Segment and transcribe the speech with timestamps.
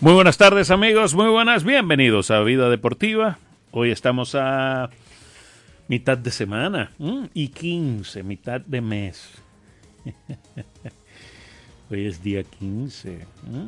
[0.00, 3.36] Muy buenas tardes amigos, muy buenas, bienvenidos a Vida Deportiva.
[3.70, 4.88] Hoy estamos a
[5.88, 9.30] mitad de semana mm, y 15, mitad de mes.
[11.90, 13.26] Hoy es día 15.
[13.42, 13.66] Mm,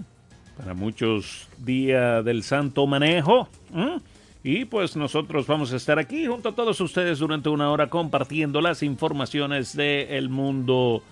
[0.57, 3.51] para muchos, día del santo manejo.
[3.71, 3.99] Mm,
[4.43, 8.62] y pues nosotros vamos a estar aquí junto a todos ustedes durante una hora compartiendo
[8.62, 11.03] las informaciones del mundo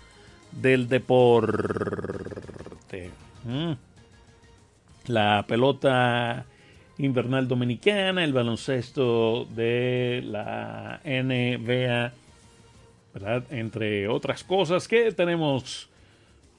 [0.51, 1.71] del deporte
[5.07, 6.47] la pelota
[6.99, 12.13] invernal dominicana, el baloncesto de la NBA,
[13.15, 13.45] ¿verdad?
[13.51, 15.89] Entre otras cosas que tenemos,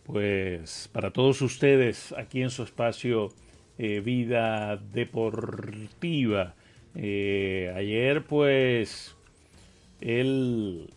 [0.04, 3.32] pues, para todos ustedes aquí en su espacio
[3.78, 6.56] eh, Vida Deportiva.
[6.96, 9.16] Eh, ayer, pues,
[10.02, 10.90] el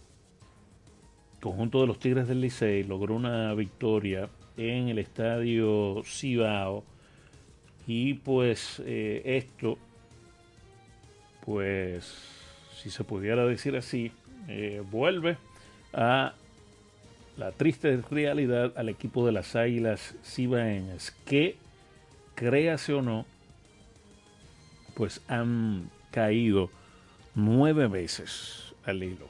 [1.40, 6.84] conjunto de los Tigres del Licey logró una victoria en el estadio Cibao
[7.86, 9.78] y pues eh, esto,
[11.44, 12.12] pues
[12.82, 14.12] si se pudiera decir así,
[14.48, 15.36] eh, vuelve
[15.92, 16.34] a
[17.36, 21.56] la triste realidad al equipo de las Águilas Cibaeñas, que
[22.34, 23.26] créase o no,
[24.94, 26.70] pues han caído
[27.34, 29.28] nueve veces al hilo.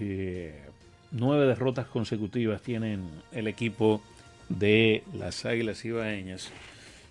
[0.00, 0.66] Eh,
[1.10, 4.02] nueve derrotas consecutivas tienen el equipo
[4.48, 6.50] de las Águilas Cibaeñas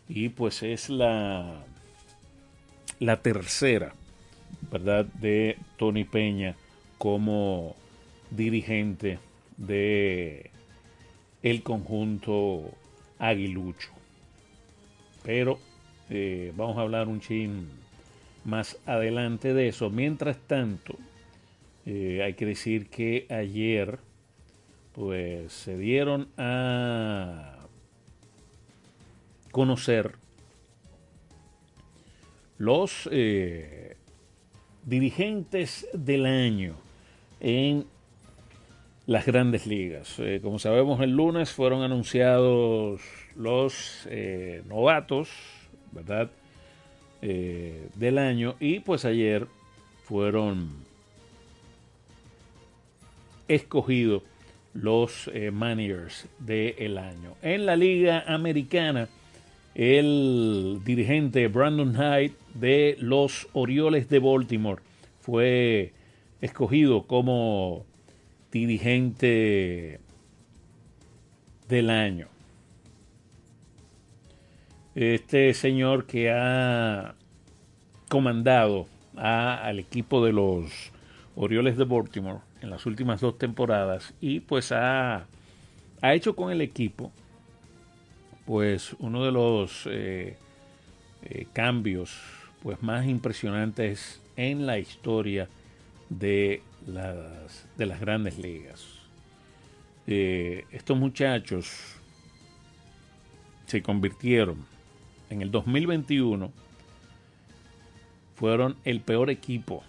[0.09, 1.63] y pues es la,
[2.99, 3.93] la tercera,
[4.71, 6.55] ¿verdad?, de Tony Peña
[6.97, 7.75] como
[8.31, 9.19] dirigente
[9.57, 10.49] de
[11.43, 12.71] el conjunto
[13.19, 13.91] aguilucho.
[15.23, 15.59] Pero
[16.09, 17.69] eh, vamos a hablar un chin
[18.45, 19.89] más adelante de eso.
[19.91, 20.95] Mientras tanto,
[21.85, 23.99] eh, hay que decir que ayer
[24.93, 27.58] pues se dieron a
[29.51, 30.15] conocer
[32.59, 33.95] los eh,
[34.85, 36.75] dirigentes del año
[37.39, 37.85] en
[39.07, 40.19] las grandes ligas.
[40.19, 43.01] Eh, como sabemos, el lunes fueron anunciados
[43.35, 45.29] los eh, novatos,
[45.91, 46.29] ¿verdad?
[47.21, 49.45] del año y pues ayer
[50.05, 50.69] fueron
[53.49, 54.23] escogidos
[54.73, 57.35] los managers del año.
[57.41, 59.09] En la liga americana,
[59.75, 64.81] el dirigente Brandon Hyde de los Orioles de Baltimore
[65.21, 65.93] fue
[66.41, 67.85] escogido como
[68.51, 69.99] dirigente
[71.67, 72.27] del año.
[74.95, 77.15] Este señor que ha
[78.09, 80.91] comandado al equipo de los
[81.35, 85.27] Orioles de Baltimore en las últimas dos temporadas y pues ha,
[86.01, 87.11] ha hecho con el equipo
[88.49, 90.35] pues uno de los eh,
[91.21, 92.17] eh, cambios
[92.63, 95.47] pues más impresionantes en la historia
[96.09, 98.87] de las, de las grandes ligas.
[100.07, 101.69] Eh, estos muchachos
[103.67, 104.65] se convirtieron
[105.29, 106.51] en el 2021
[108.33, 109.83] fueron el peor equipo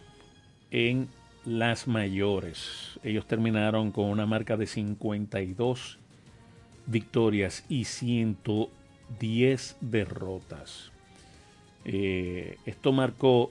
[0.71, 1.09] en
[1.47, 3.01] las mayores.
[3.03, 6.00] Ellos terminaron con una marca de 52
[6.87, 10.91] victorias y 110 derrotas.
[11.85, 13.51] Eh, esto marcó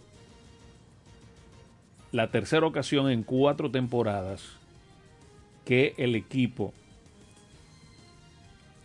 [2.12, 4.44] la tercera ocasión en cuatro temporadas
[5.66, 6.74] que el equipo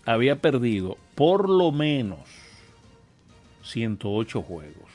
[0.05, 2.21] había perdido por lo menos
[3.63, 4.91] 108 juegos.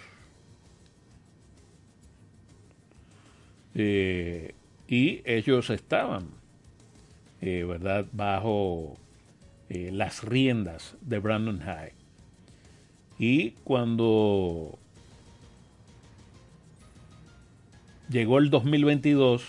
[3.76, 4.54] Eh,
[4.88, 6.28] y ellos estaban,
[7.42, 8.98] eh, ¿verdad?, bajo
[9.70, 11.94] eh, las riendas de Brandon High.
[13.20, 14.80] Y cuando
[18.10, 19.44] llegó el 2022,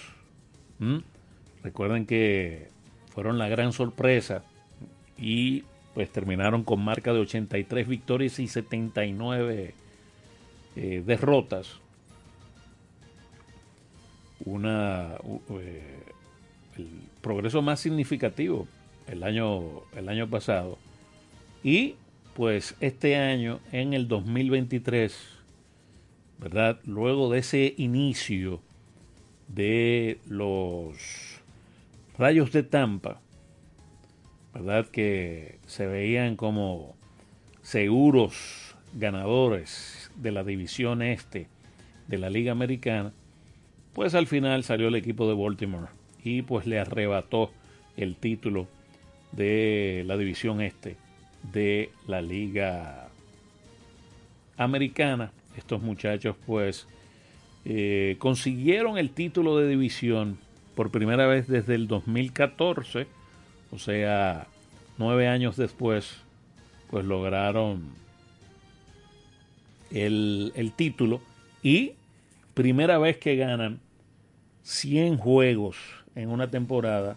[1.62, 2.68] recuerden que
[3.08, 4.44] fueron la gran sorpresa
[5.16, 5.64] y
[5.94, 9.74] pues terminaron con marca de 83 victorias y 79
[10.76, 11.80] eh, derrotas.
[14.44, 15.14] Una,
[15.50, 16.02] eh,
[16.76, 16.88] el
[17.20, 18.66] progreso más significativo
[19.10, 20.78] el año, el año pasado.
[21.62, 21.96] Y
[22.34, 25.14] pues este año, en el 2023,
[26.38, 26.80] ¿verdad?
[26.84, 28.60] Luego de ese inicio
[29.48, 30.96] de los
[32.16, 33.20] rayos de Tampa,
[34.54, 34.86] ¿verdad?
[34.86, 36.94] Que se veían como
[37.62, 41.48] seguros ganadores de la división este
[42.08, 43.12] de la Liga Americana,
[43.92, 45.88] pues al final salió el equipo de Baltimore
[46.22, 47.50] y pues le arrebató
[47.96, 48.66] el título
[49.32, 50.96] de la división este
[51.52, 53.08] de la Liga
[54.56, 55.32] Americana.
[55.56, 56.86] Estos muchachos pues
[57.64, 60.38] eh, consiguieron el título de división
[60.74, 63.06] por primera vez desde el 2014,
[63.70, 64.46] o sea,
[64.98, 66.16] nueve años después,
[66.90, 67.90] pues lograron
[69.90, 71.20] el, el título
[71.62, 71.92] y
[72.54, 73.80] primera vez que ganan
[74.62, 75.76] 100 juegos
[76.14, 77.16] en una temporada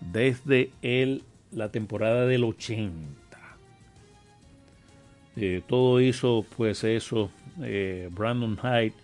[0.00, 2.92] desde el, la temporada del 80.
[5.36, 7.30] Eh, todo hizo pues eso
[7.62, 8.94] eh, Brandon Hyde,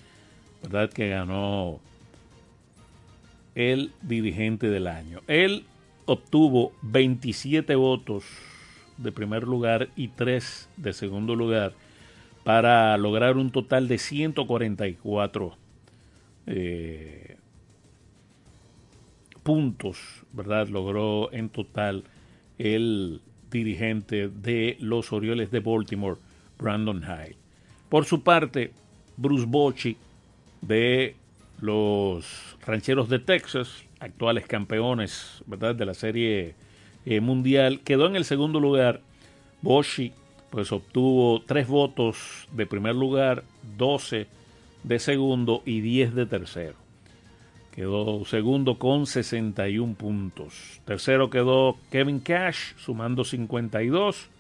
[0.62, 0.91] ¿verdad?
[0.91, 1.81] Que ganó
[3.55, 5.21] el dirigente del año.
[5.27, 5.65] Él
[6.06, 8.25] obtuvo 27 votos
[8.97, 11.73] de primer lugar y 3 de segundo lugar
[12.45, 15.56] para lograr un total de 144
[16.47, 17.37] eh,
[19.43, 19.99] puntos,
[20.33, 20.69] ¿verdad?
[20.69, 22.05] Logró en total
[22.59, 23.21] el
[23.51, 26.19] dirigente de los Orioles de Baltimore,
[26.59, 27.37] Brandon Hyde.
[27.89, 28.73] Por su parte,
[29.17, 29.97] Bruce Bochy
[30.61, 31.17] de
[31.61, 35.75] los Rancheros de Texas, actuales campeones ¿verdad?
[35.75, 36.55] de la Serie
[37.07, 39.01] eh, Mundial, quedó en el segundo lugar.
[39.63, 40.13] Bochy
[40.51, 43.45] pues obtuvo tres votos de primer lugar,
[43.77, 44.27] 12
[44.83, 46.77] de segundo y 10 de tercero.
[47.79, 50.81] Quedó segundo con 61 puntos.
[50.85, 54.31] Tercero quedó Kevin Cash sumando 52.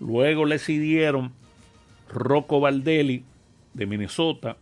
[0.00, 1.32] Luego le siguieron
[2.08, 3.24] Rocco Valdelli
[3.74, 4.56] de Minnesota,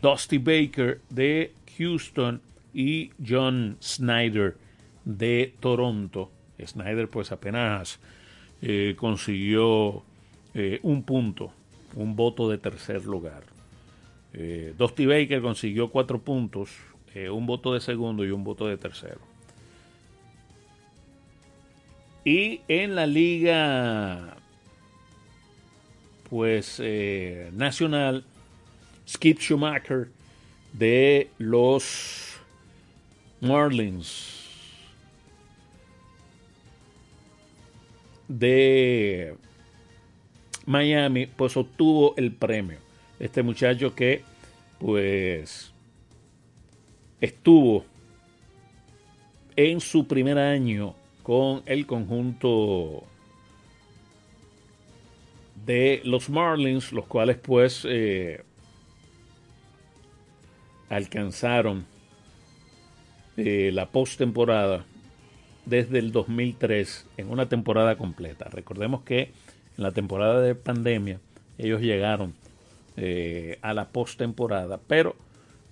[0.00, 2.40] Dusty Baker de Houston
[2.72, 4.56] y John Snyder
[5.04, 6.30] de Toronto.
[6.58, 8.00] Snyder pues apenas
[8.62, 10.04] eh, consiguió
[10.54, 11.52] eh, un punto,
[11.96, 13.55] un voto de tercer lugar.
[14.36, 16.70] Eh, Dusty Baker consiguió cuatro puntos,
[17.32, 19.20] un voto de segundo y un voto de tercero.
[22.26, 24.36] Y en la liga
[26.28, 28.24] pues eh, nacional,
[29.08, 30.08] Skip Schumacher
[30.72, 32.36] de los
[33.40, 34.44] Marlins
[38.28, 39.36] de
[40.66, 42.85] Miami, pues obtuvo el premio.
[43.18, 44.22] Este muchacho que
[44.78, 45.72] pues
[47.20, 47.84] estuvo
[49.56, 53.04] en su primer año con el conjunto
[55.64, 58.42] de los Marlins, los cuales pues eh,
[60.88, 61.86] alcanzaron
[63.36, 64.84] eh, la postemporada
[65.64, 68.48] desde el 2003 en una temporada completa.
[68.50, 69.32] Recordemos que
[69.76, 71.18] en la temporada de pandemia
[71.58, 72.34] ellos llegaron
[72.96, 75.16] eh, a la postemporada, pero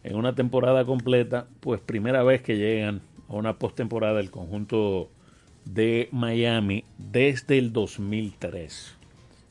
[0.03, 5.11] en una temporada completa, pues primera vez que llegan a una postemporada el conjunto
[5.65, 8.97] de Miami desde el 2003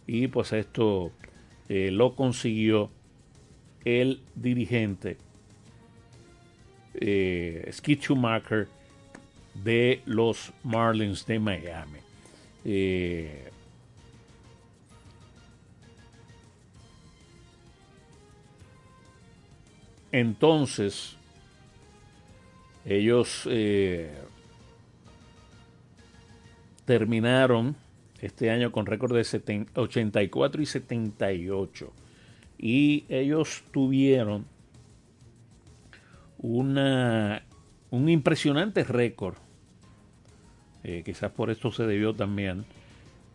[0.06, 1.12] y pues esto
[1.70, 2.92] eh, lo consiguió
[3.86, 5.18] el dirigente
[6.96, 8.00] eh, Skid
[9.56, 12.00] de los Marlins de Miami.
[12.66, 13.52] Eh,
[20.14, 21.18] entonces,
[22.86, 24.16] ellos eh,
[26.86, 27.76] terminaron
[28.22, 31.92] este año con récord de 84 y 78.
[32.60, 34.46] Y ellos tuvieron
[36.38, 37.44] una,
[37.90, 39.38] un impresionante récord,
[40.84, 42.66] eh, quizás por esto se debió también,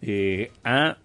[0.00, 0.98] eh, a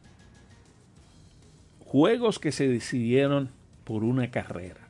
[1.80, 3.50] juegos que se decidieron
[3.86, 4.83] por una carrera.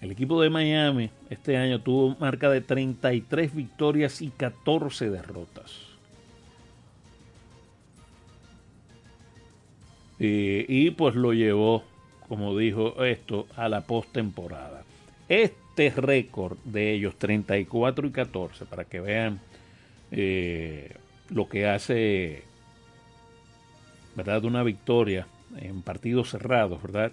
[0.00, 5.90] El equipo de Miami este año tuvo marca de 33 victorias y 14 derrotas.
[10.22, 11.82] y pues lo llevó,
[12.28, 14.82] como dijo esto, a la postemporada.
[15.30, 19.40] Este récord de ellos, 34 y 14, para que vean
[20.10, 20.94] eh,
[21.30, 22.42] lo que hace,
[24.14, 24.44] ¿verdad?
[24.44, 25.26] Una victoria
[25.56, 27.12] en partidos cerrados, ¿verdad?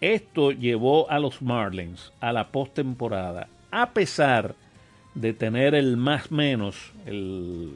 [0.00, 4.54] Esto llevó a los Marlins a la postemporada, a pesar
[5.14, 7.74] de tener el más menos, el,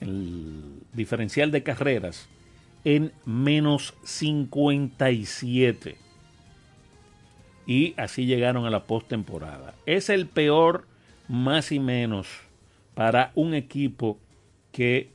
[0.00, 2.28] el diferencial de carreras
[2.84, 5.96] en menos 57.
[7.66, 9.74] Y así llegaron a la postemporada.
[9.86, 10.86] Es el peor
[11.26, 12.28] más y menos
[12.94, 14.18] para un equipo
[14.70, 15.10] que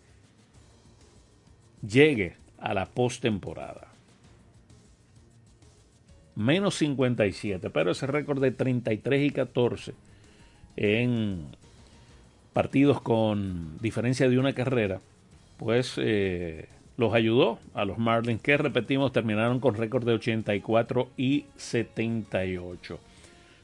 [1.81, 3.90] llegue a la postemporada.
[6.35, 9.93] Menos 57, pero ese récord de 33 y 14
[10.77, 11.45] en
[12.53, 14.99] partidos con diferencia de una carrera,
[15.57, 21.45] pues eh, los ayudó a los Marlins que repetimos terminaron con récord de 84 y
[21.55, 22.99] 78.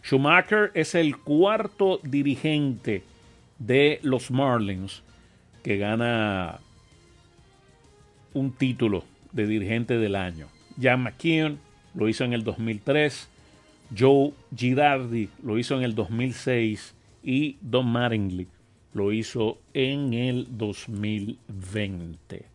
[0.04, 3.04] Schumacher es el cuarto dirigente
[3.60, 5.04] de los Marlins
[5.64, 6.60] que gana
[8.34, 10.48] un título de dirigente del año.
[10.82, 11.60] Jan McKeon
[11.98, 13.28] lo hizo en el 2003,
[13.98, 18.48] Joe Girardi lo hizo en el 2006 y Don Mattingly
[18.94, 22.46] lo hizo en el 2020.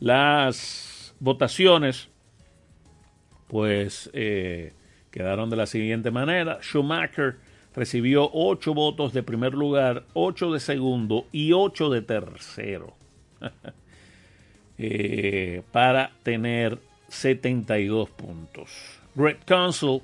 [0.00, 2.08] Las votaciones,
[3.48, 4.72] pues, eh,
[5.10, 6.58] quedaron de la siguiente manera.
[6.60, 7.36] Schumacher
[7.74, 12.94] recibió 8 votos de primer lugar, 8 de segundo y 8 de tercero.
[14.84, 16.78] Eh, para tener
[17.12, 18.70] 72 puntos.
[19.14, 20.00] Greg Council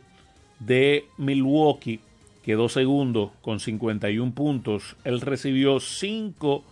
[0.60, 2.00] de Milwaukee
[2.44, 4.96] quedó segundo con 51 puntos.
[5.04, 6.62] Él recibió 5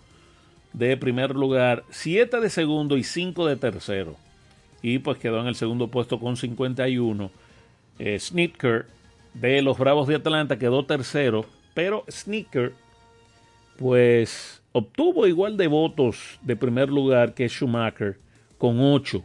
[0.73, 4.17] de primer lugar, 7 de segundo y 5 de tercero.
[4.83, 7.31] Y pues quedó en el segundo puesto con 51.
[7.99, 8.87] Eh, Snitker
[9.33, 12.73] de los Bravos de Atlanta quedó tercero, pero Sneaker
[13.79, 18.19] pues obtuvo igual de votos de primer lugar que Schumacher
[18.59, 19.23] con 8,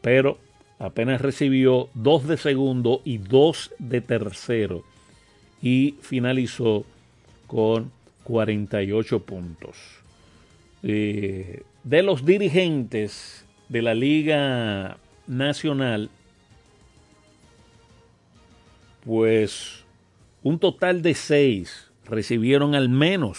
[0.00, 0.38] pero
[0.78, 4.84] apenas recibió 2 de segundo y 2 de tercero
[5.62, 6.84] y finalizó
[7.46, 7.92] con
[8.24, 9.76] 48 puntos.
[10.82, 16.10] Eh, de los dirigentes de la Liga Nacional,
[19.04, 19.84] pues
[20.42, 23.38] un total de 6 recibieron al menos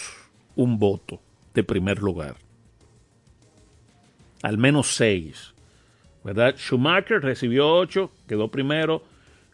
[0.55, 1.19] un voto
[1.53, 2.35] de primer lugar.
[4.41, 5.50] Al menos 6.
[6.23, 6.55] ¿Verdad?
[6.57, 9.03] Schumacher recibió 8, quedó primero.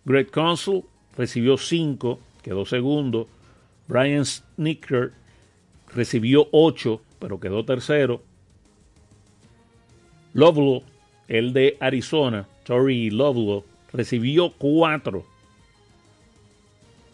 [0.05, 0.83] Greg Consul
[1.15, 3.27] recibió 5, quedó segundo.
[3.87, 5.13] Brian Snicker
[5.95, 8.21] recibió 8, pero quedó tercero.
[10.33, 10.83] Lovelow,
[11.27, 15.25] el de Arizona, Tory Lovelow, recibió 4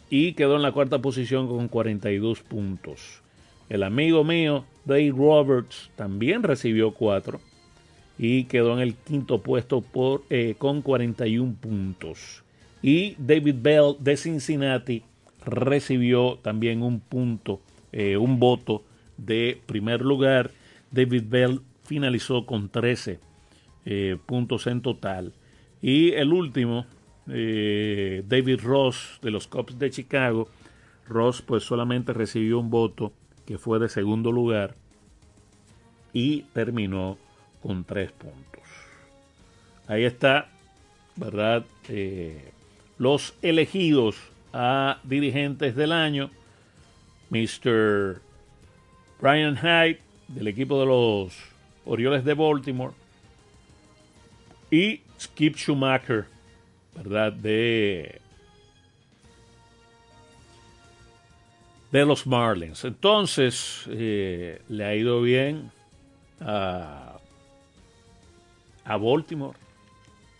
[0.09, 3.21] y quedó en la cuarta posición con 42 puntos.
[3.69, 7.39] El amigo mío, Dave Roberts, también recibió 4
[8.17, 9.83] y quedó en el quinto puesto
[10.29, 12.43] eh, con 41 puntos.
[12.81, 15.03] Y David Bell de Cincinnati
[15.45, 18.83] recibió también un punto, eh, un voto
[19.17, 20.51] de primer lugar.
[20.91, 23.19] David Bell finalizó con 13
[23.85, 25.33] eh, puntos en total.
[25.81, 26.85] Y el último,
[27.25, 30.49] David Ross de los Cubs de Chicago,
[31.07, 33.13] Ross pues solamente recibió un voto
[33.45, 34.75] que fue de segundo lugar
[36.13, 37.17] y terminó
[37.63, 38.61] con tres puntos.
[39.87, 40.49] Ahí está,
[41.15, 41.65] ¿verdad?
[42.97, 44.15] los elegidos
[44.53, 46.29] a dirigentes del año,
[47.29, 48.21] Mr.
[49.19, 51.33] Brian Hyde del equipo de los
[51.85, 52.93] Orioles de Baltimore
[54.71, 56.25] y Skip Schumacher,
[56.95, 57.33] ¿verdad?
[57.33, 58.21] De,
[61.91, 62.85] de los Marlins.
[62.85, 65.71] Entonces, eh, le ha ido bien
[66.39, 67.02] a,
[68.85, 69.57] a Baltimore,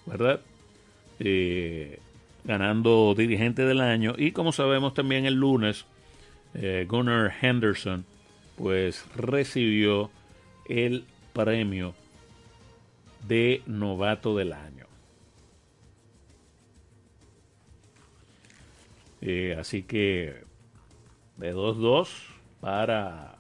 [0.06, 0.42] ¿verdad?
[1.20, 2.00] Eh,
[2.44, 4.14] ganando dirigente del año.
[4.18, 5.86] Y como sabemos también el lunes,
[6.54, 8.06] eh, Gunnar Henderson
[8.58, 10.12] pues recibió
[10.68, 11.96] el premio
[13.28, 14.86] de novato del año.
[19.22, 20.44] Eh, así que
[21.38, 22.10] de 2-2
[22.60, 23.38] para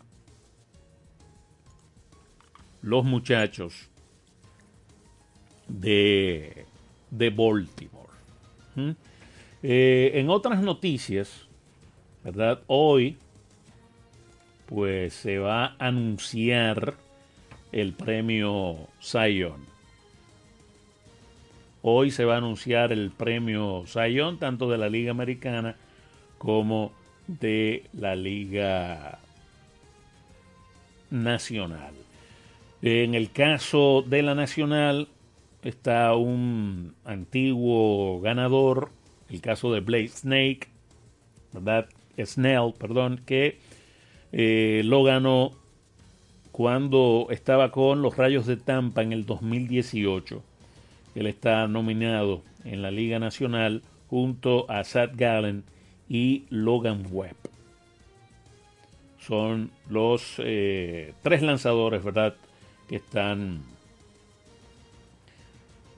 [2.82, 3.90] los muchachos
[5.68, 6.66] de,
[7.12, 8.04] de Baltimore.
[9.62, 11.48] Eh, en otras noticias,
[12.24, 12.62] ¿verdad?
[12.68, 13.18] Hoy,
[14.66, 16.96] pues se va a anunciar
[17.72, 19.66] el premio Zion.
[21.82, 25.76] Hoy se va a anunciar el premio Zion, tanto de la Liga Americana
[26.38, 26.94] como
[27.28, 29.20] de la Liga
[31.10, 31.94] Nacional.
[32.82, 35.08] En el caso de la Nacional,
[35.64, 38.92] está un antiguo ganador,
[39.30, 40.68] el caso de Blake Snake,
[41.54, 41.88] ¿verdad?
[42.18, 43.60] Snell, perdón, que
[44.32, 45.54] eh, lo ganó
[46.52, 50.44] cuando estaba con los Rayos de Tampa en el 2018.
[51.16, 55.64] Él está nominado en la Liga Nacional junto a Sad Gallen
[56.10, 57.36] y Logan Webb.
[59.20, 62.36] Son los eh, tres lanzadores, ¿verdad?,
[62.90, 63.62] que están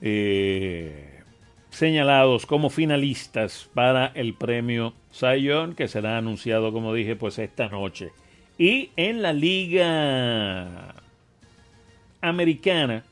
[0.00, 1.22] eh,
[1.70, 8.12] señalados como finalistas para el premio Zion que será anunciado, como dije, pues esta noche.
[8.58, 10.94] Y en la liga
[12.20, 13.04] americana,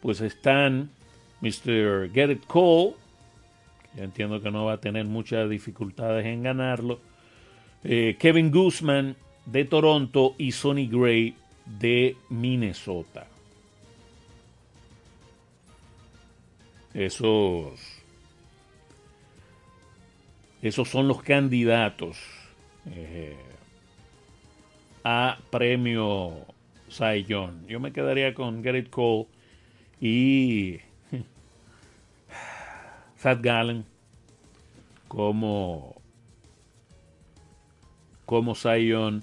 [0.00, 0.90] pues están
[1.40, 2.10] Mr.
[2.12, 2.94] Gerrit Cole,
[3.96, 7.00] yo entiendo que no va a tener muchas dificultades en ganarlo,
[7.84, 11.34] eh, Kevin Guzman de Toronto y Sonny Gray
[11.66, 13.26] de Minnesota.
[16.94, 17.80] Esos,
[20.60, 22.18] esos son los candidatos
[22.86, 23.36] eh,
[25.04, 26.46] a premio
[26.88, 27.66] Cy Young.
[27.66, 29.26] Yo me quedaría con Gerrit Cole
[30.00, 30.80] y
[33.22, 33.84] Thad Gallen
[35.08, 35.94] como
[38.26, 39.22] como Cy Young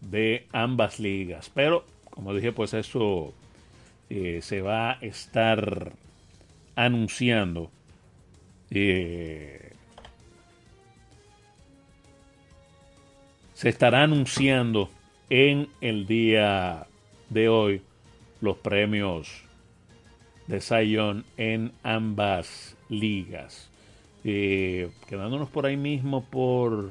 [0.00, 1.50] de ambas ligas.
[1.54, 3.32] Pero, como dije, pues eso
[4.10, 5.92] eh, se va a estar
[6.74, 7.70] anunciando.
[8.70, 9.72] Eh,
[13.54, 14.90] se estará anunciando
[15.30, 16.86] en el día
[17.30, 17.82] de hoy
[18.40, 19.44] los premios
[20.46, 23.70] de Zion en ambas ligas.
[24.24, 26.90] Eh, quedándonos por ahí mismo por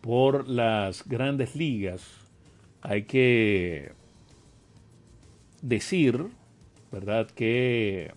[0.00, 2.02] por las grandes ligas,
[2.80, 3.92] hay que
[5.62, 6.26] decir,
[6.90, 8.12] ¿verdad?, que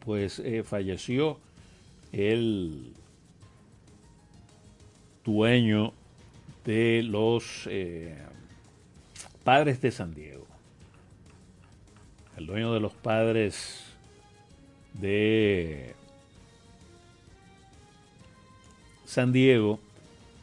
[0.00, 1.38] pues eh, falleció
[2.12, 2.92] el
[5.24, 5.94] dueño
[6.64, 8.16] de los eh,
[9.42, 10.46] padres de San Diego.
[12.36, 13.84] El dueño de los padres
[14.94, 15.94] de
[19.06, 19.80] San Diego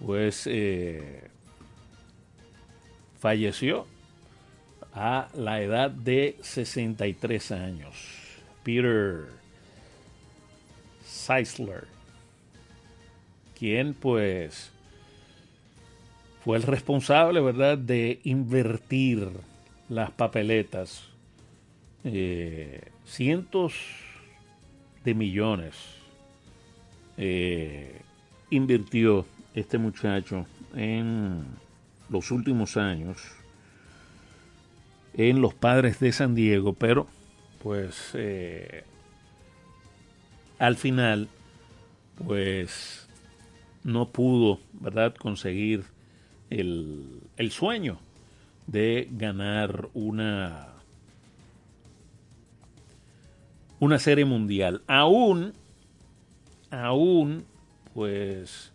[0.06, 1.30] pues eh,
[3.20, 3.86] falleció
[4.94, 7.96] a la edad de 63 años.
[8.64, 9.28] Peter
[11.06, 11.88] Seisler,
[13.58, 14.72] quien pues
[16.44, 19.30] fue el responsable, ¿verdad?, de invertir
[19.90, 21.04] las papeletas.
[22.04, 23.74] Eh, cientos
[25.04, 25.76] de millones
[27.18, 28.02] eh,
[28.50, 31.46] invirtió este muchacho en
[32.10, 33.20] los últimos años
[35.16, 37.08] en los padres de San Diego, pero
[37.62, 38.84] pues eh,
[40.60, 41.28] al final
[42.26, 43.08] pues
[43.84, 45.86] no pudo, ¿verdad?, conseguir
[46.50, 48.00] el, el sueño
[48.68, 50.68] de ganar una
[53.80, 54.84] una serie mundial.
[54.86, 55.54] Aún,
[56.70, 57.46] aún,
[57.96, 58.72] pues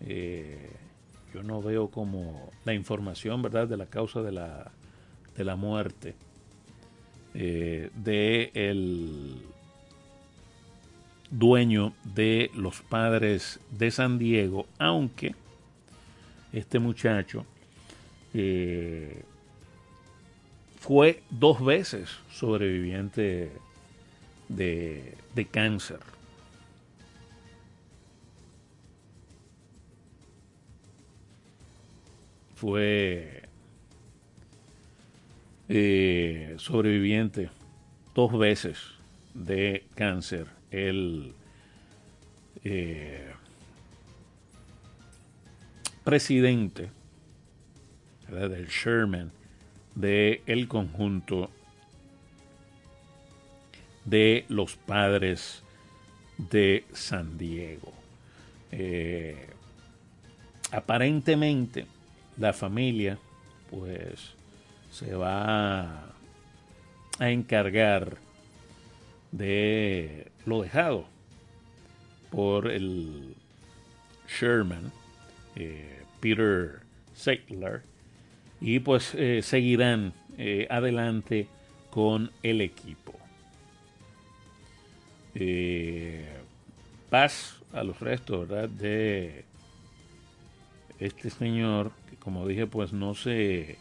[0.00, 0.70] eh,
[1.34, 4.72] yo no veo como la información, ¿verdad?, de la causa de la,
[5.36, 6.14] de la muerte
[7.34, 9.42] eh, de el
[11.30, 15.34] dueño de los padres de San Diego, aunque
[16.52, 17.46] este muchacho
[18.34, 19.22] eh,
[20.78, 23.50] fue dos veces sobreviviente
[24.48, 26.00] de, de cáncer.
[32.62, 33.41] fue
[35.74, 37.48] eh, sobreviviente
[38.14, 38.78] dos veces
[39.32, 40.46] de cáncer.
[40.70, 41.32] El
[42.62, 43.32] eh,
[46.04, 46.90] presidente
[48.28, 49.32] del Sherman
[49.94, 51.50] del el conjunto
[54.04, 55.62] de los padres
[56.36, 57.94] de San Diego.
[58.72, 59.48] Eh,
[60.70, 61.86] aparentemente
[62.36, 63.18] la familia
[63.70, 64.34] pues
[64.92, 66.04] se va
[67.18, 68.18] a encargar
[69.32, 71.06] de lo dejado
[72.30, 73.34] por el
[74.28, 74.92] Sherman,
[75.56, 76.80] eh, Peter
[77.14, 77.82] Settler,
[78.60, 81.48] y pues eh, seguirán eh, adelante
[81.90, 83.12] con el equipo.
[87.08, 88.68] paz a los restos ¿verdad?
[88.68, 89.44] de
[90.98, 91.90] este señor
[92.22, 93.76] como dije, pues no se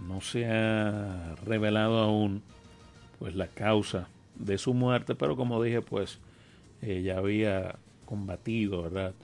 [0.00, 2.42] no se ha revelado aún
[3.18, 6.18] pues la causa de su muerte, pero como dije, pues
[6.82, 9.14] eh, ya había combatido, ¿verdad?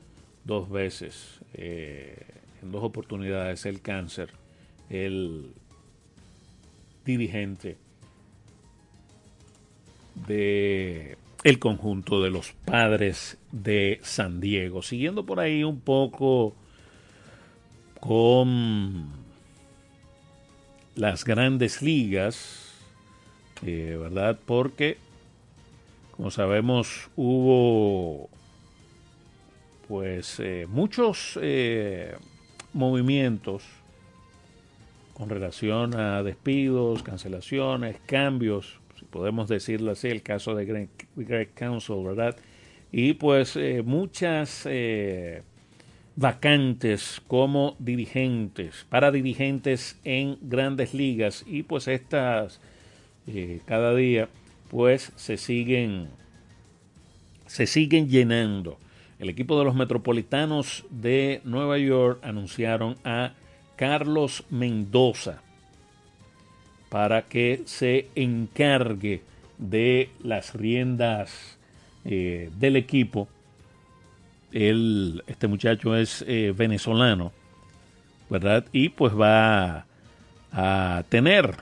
[0.45, 2.27] Dos veces, eh,
[2.63, 4.31] en dos oportunidades, el cáncer,
[4.89, 5.53] el
[7.05, 7.77] dirigente
[10.27, 14.83] de el conjunto de los padres de San Diego.
[14.83, 16.55] Siguiendo por ahí un poco
[18.01, 19.22] con
[20.95, 22.73] las grandes ligas,
[23.65, 24.39] eh, ¿verdad?
[24.45, 24.99] Porque,
[26.17, 28.29] como sabemos, hubo
[29.93, 32.15] pues eh, muchos eh,
[32.73, 33.63] movimientos
[35.13, 42.03] con relación a despidos, cancelaciones, cambios, si podemos decirlo así, el caso de Greg, Council,
[42.05, 42.37] ¿verdad?
[42.91, 44.67] Y pues eh, muchas
[46.17, 52.61] vacantes como dirigentes, para dirigentes en grandes ligas y pues estas
[53.27, 54.29] eh, cada día
[54.69, 56.09] pues se siguen
[57.47, 58.79] se siguen llenando.
[59.19, 63.35] El equipo de los Metropolitanos de Nueva York anunciaron a
[63.77, 65.43] Carlos Mendoza
[66.89, 69.23] para que se encargue
[69.59, 71.59] de las riendas
[72.05, 73.29] eh, del equipo.
[74.53, 77.33] Este muchacho es eh, venezolano,
[78.29, 78.65] ¿verdad?
[78.73, 79.87] Y pues va
[80.53, 81.57] a tener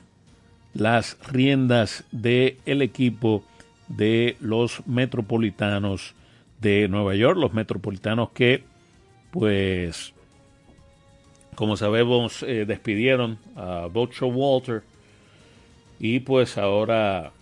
[0.74, 3.44] las riendas del el equipo
[3.88, 6.14] de los metropolitanos
[6.60, 8.64] de Nueva York, los metropolitanos que
[9.30, 10.12] pues
[11.54, 14.82] como sabemos eh, despidieron a Bocho Walter
[15.98, 17.32] y pues ahora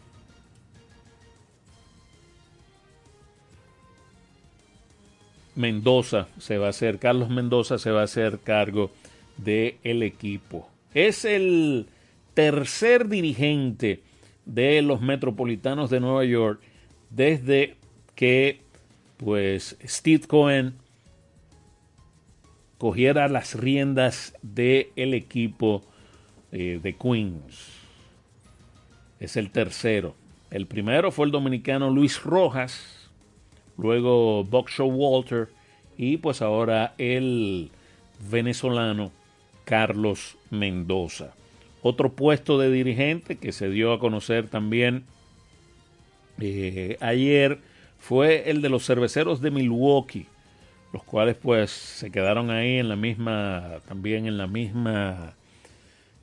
[5.58, 8.92] Mendoza se va a hacer, Carlos Mendoza se va a hacer cargo
[9.36, 10.68] del el equipo.
[10.94, 11.88] Es el
[12.34, 14.00] tercer dirigente
[14.46, 16.60] de los Metropolitanos de Nueva York
[17.10, 17.74] desde
[18.14, 18.60] que
[19.16, 20.74] pues Steve Cohen
[22.78, 25.82] cogiera las riendas del el equipo
[26.52, 27.66] eh, de Queens.
[29.18, 30.14] Es el tercero.
[30.52, 32.97] El primero fue el dominicano Luis Rojas,
[33.78, 35.48] luego Boxer Walter
[35.96, 37.70] y pues ahora el
[38.30, 39.10] venezolano
[39.64, 41.32] Carlos Mendoza.
[41.82, 45.04] Otro puesto de dirigente que se dio a conocer también
[46.40, 47.58] eh, ayer
[47.98, 50.26] fue el de los cerveceros de Milwaukee,
[50.92, 55.34] los cuales pues se quedaron ahí en la misma, también en la misma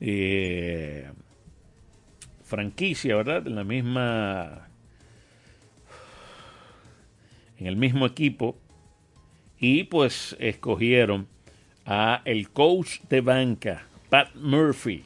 [0.00, 1.08] eh,
[2.44, 3.46] franquicia, ¿verdad?
[3.46, 4.68] En la misma,
[7.58, 8.56] en el mismo equipo
[9.58, 11.26] y pues escogieron
[11.84, 15.04] a el coach de banca, Pat Murphy,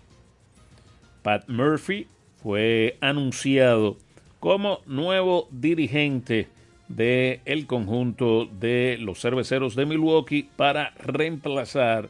[1.23, 2.07] Pat Murphy
[2.43, 3.99] fue anunciado
[4.41, 6.49] como nuevo dirigente
[6.89, 12.09] del el conjunto de los cerveceros de Milwaukee para reemplazar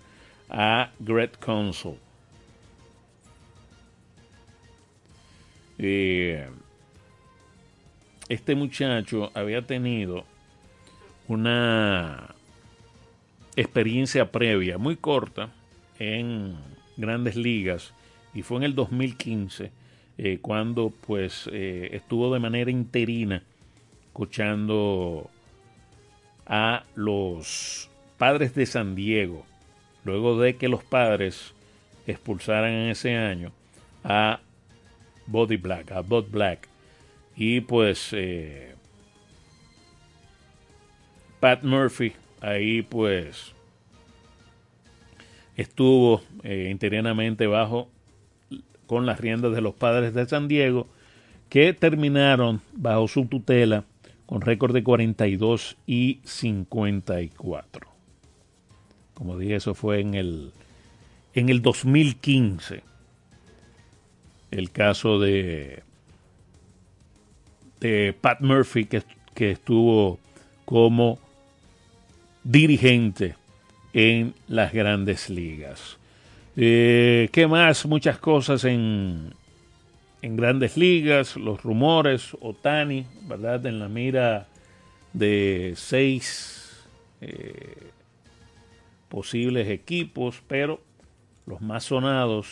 [0.48, 1.96] a Greg Consul.
[5.78, 6.48] Eh,
[8.30, 10.24] este muchacho había tenido
[11.26, 12.36] una
[13.56, 15.50] experiencia previa muy corta
[15.98, 16.54] en
[16.96, 17.92] grandes ligas
[18.32, 19.72] y fue en el 2015
[20.16, 23.42] eh, cuando pues eh, estuvo de manera interina
[24.06, 25.28] escuchando
[26.46, 29.44] a los padres de San Diego
[30.04, 31.52] luego de que los padres
[32.06, 33.50] expulsaran en ese año
[34.04, 34.38] a
[35.26, 36.68] Body Black, a Bud Black
[37.40, 38.74] y pues eh,
[41.40, 43.54] Pat Murphy ahí pues
[45.56, 47.88] estuvo interinamente bajo
[48.86, 50.86] con las riendas de los padres de San Diego,
[51.48, 53.84] que terminaron bajo su tutela
[54.26, 57.88] con récord de 42 y 54.
[59.14, 60.52] Como dije, eso fue en el,
[61.32, 62.82] en el 2015.
[64.50, 65.84] El caso de,
[67.80, 69.02] de Pat Murphy, que,
[69.34, 70.18] que estuvo
[70.64, 71.18] como
[72.44, 73.34] dirigente
[73.92, 75.98] en las grandes ligas.
[76.56, 77.86] Eh, ¿Qué más?
[77.86, 79.34] Muchas cosas en,
[80.22, 83.64] en grandes ligas, los rumores, Otani, ¿verdad?
[83.66, 84.46] En la mira
[85.12, 86.84] de seis
[87.20, 87.90] eh,
[89.08, 90.80] posibles equipos, pero
[91.46, 92.48] los más sonados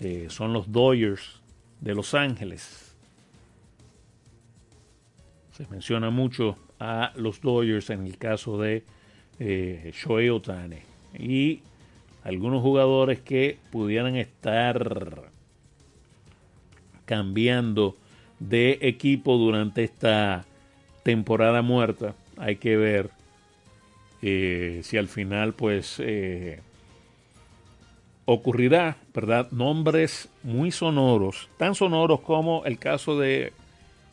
[0.00, 1.40] eh, son los Dodgers
[1.80, 2.87] de Los Ángeles.
[5.58, 8.84] Se menciona mucho a los Dodgers en el caso de
[9.40, 10.30] eh, Shohei.
[11.18, 11.62] Y
[12.22, 15.32] algunos jugadores que pudieran estar
[17.06, 17.96] cambiando
[18.38, 20.44] de equipo durante esta
[21.02, 22.14] temporada muerta.
[22.36, 23.10] Hay que ver
[24.22, 26.60] eh, si al final pues eh,
[28.26, 29.50] ocurrirá, ¿verdad?
[29.50, 33.52] Nombres muy sonoros, tan sonoros como el caso de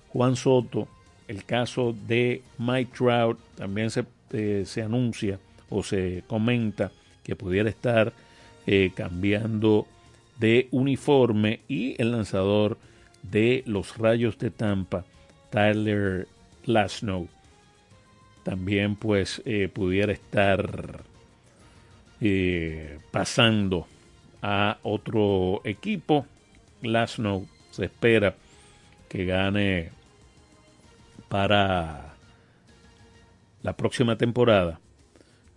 [0.09, 0.87] Juan Soto,
[1.27, 6.91] el caso de Mike Trout, también se, eh, se anuncia o se comenta
[7.23, 8.13] que pudiera estar
[8.67, 9.87] eh, cambiando
[10.39, 12.77] de uniforme y el lanzador
[13.23, 15.05] de los Rayos de Tampa,
[15.49, 16.27] Tyler
[16.65, 17.27] Lasnow,
[18.43, 21.03] también pues eh, pudiera estar
[23.11, 23.87] pasando
[24.41, 26.25] a otro equipo.
[26.81, 28.35] Glasnow se espera
[29.09, 29.89] que gane
[31.29, 32.15] para
[33.61, 34.79] la próxima temporada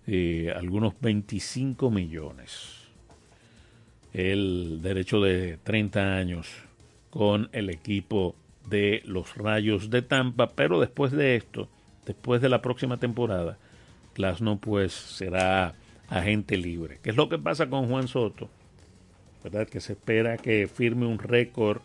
[0.06, 2.88] eh, algunos 25 millones.
[4.14, 6.48] El derecho de 30 años
[7.10, 8.34] con el equipo
[8.68, 11.68] de los Rayos de Tampa, pero después de esto,
[12.06, 13.58] después de la próxima temporada,
[14.14, 15.74] Glasnow pues será
[16.08, 16.98] agente libre.
[17.02, 18.48] ¿Qué es lo que pasa con Juan Soto?
[19.44, 19.68] ¿Verdad?
[19.68, 21.82] Que se espera que firme un récord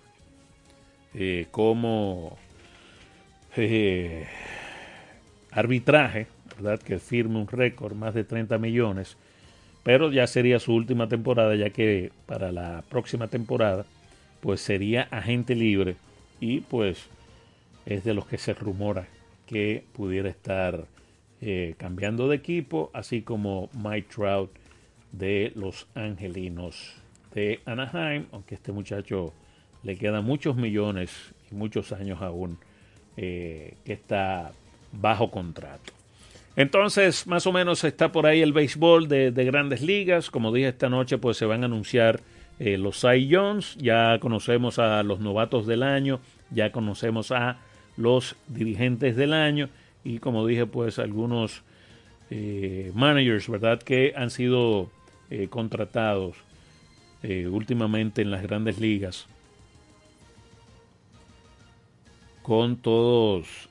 [1.13, 2.38] eh, como
[3.58, 4.26] eh,
[5.52, 6.80] arbitraje, ¿verdad?
[6.80, 9.18] Que firme un récord, más de 30 millones,
[9.84, 13.86] pero ya sería su última temporada, ya que para la próxima temporada,
[14.42, 15.96] pues sería agente libre
[16.39, 17.08] y pues
[17.86, 19.08] es de los que se rumora
[19.46, 20.86] que pudiera estar
[21.42, 24.52] eh, cambiando de equipo, así como Mike Trout
[25.12, 26.96] de los Angelinos
[27.34, 29.34] de Anaheim, aunque este muchacho
[29.84, 32.58] le quedan muchos millones y muchos años aún
[33.15, 34.52] eh, que está
[34.91, 35.93] bajo contrato.
[36.56, 40.30] Entonces, más o menos está por ahí el béisbol de, grandes ligas.
[40.30, 42.21] Como dije esta noche, pues se van a anunciar
[42.60, 43.76] eh, los Cy Jones.
[43.78, 47.58] Ya conocemos a los novatos del año, ya conocemos a
[47.97, 49.69] los dirigentes del año
[50.04, 51.62] y como dije, pues algunos
[52.32, 53.82] eh, managers, ¿verdad?
[53.82, 54.89] Que han sido
[55.49, 56.36] contratados
[57.23, 59.28] últimamente en las grandes ligas
[62.43, 63.69] con todos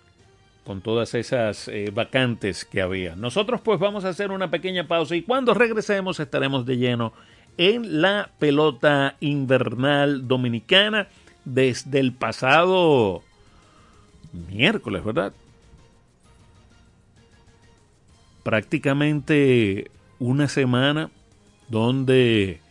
[0.64, 3.16] con todas esas eh, vacantes que había.
[3.16, 7.12] Nosotros pues vamos a hacer una pequeña pausa y cuando regresemos estaremos de lleno
[7.58, 11.08] en la pelota invernal dominicana
[11.44, 13.22] desde el pasado
[14.32, 15.32] miércoles, ¿verdad?
[18.44, 21.10] Prácticamente una semana
[21.68, 22.61] donde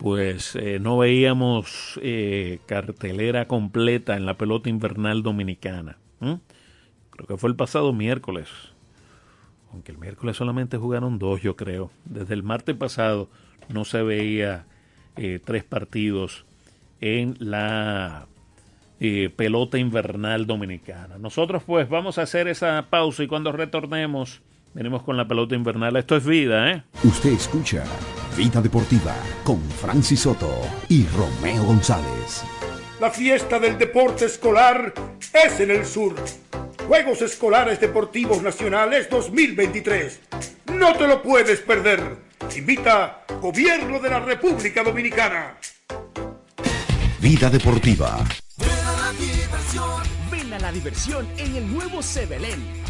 [0.00, 5.96] pues eh, no veíamos eh, cartelera completa en la pelota invernal dominicana
[7.26, 8.48] que fue el pasado miércoles.
[9.72, 11.90] Aunque el miércoles solamente jugaron dos, yo creo.
[12.04, 13.28] Desde el martes pasado
[13.68, 14.66] no se veía
[15.16, 16.44] eh, tres partidos
[17.00, 18.26] en la
[18.98, 21.18] eh, pelota invernal dominicana.
[21.18, 24.42] Nosotros pues vamos a hacer esa pausa y cuando retornemos
[24.74, 25.96] venimos con la pelota invernal.
[25.96, 26.82] Esto es vida, ¿eh?
[27.04, 27.84] Usted escucha
[28.36, 30.50] Vida Deportiva con Francis Soto
[30.88, 32.44] y Romeo González.
[33.00, 34.92] La fiesta del deporte escolar
[35.32, 36.14] es en el sur
[36.86, 40.20] Juegos Escolares Deportivos Nacionales 2023.
[40.74, 42.16] No te lo puedes perder.
[42.56, 45.56] Invita Gobierno de la República Dominicana.
[47.20, 48.24] Vida Deportiva.
[50.30, 52.89] Ven a la diversión en el nuevo Sebelén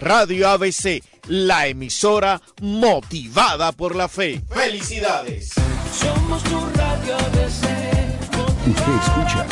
[0.00, 4.40] Radio ABC, la emisora motivada por la fe.
[4.48, 5.52] ¡Felicidades!
[5.92, 7.66] Somos tu Radio ABC.
[8.66, 9.46] Usted escucha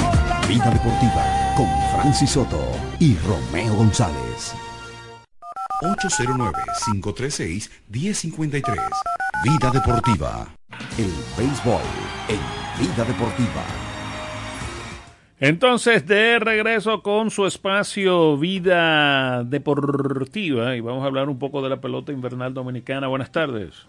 [0.48, 2.58] Vida Deportiva con Francis Soto
[2.98, 4.54] y Romeo González.
[5.82, 8.78] 809-536-1053.
[9.44, 10.46] Vida Deportiva.
[10.96, 11.82] el béisbol
[12.28, 12.40] en
[12.80, 13.62] Vida Deportiva.
[15.46, 21.68] Entonces, de regreso con su espacio Vida Deportiva y vamos a hablar un poco de
[21.68, 23.08] la pelota invernal dominicana.
[23.08, 23.86] Buenas tardes.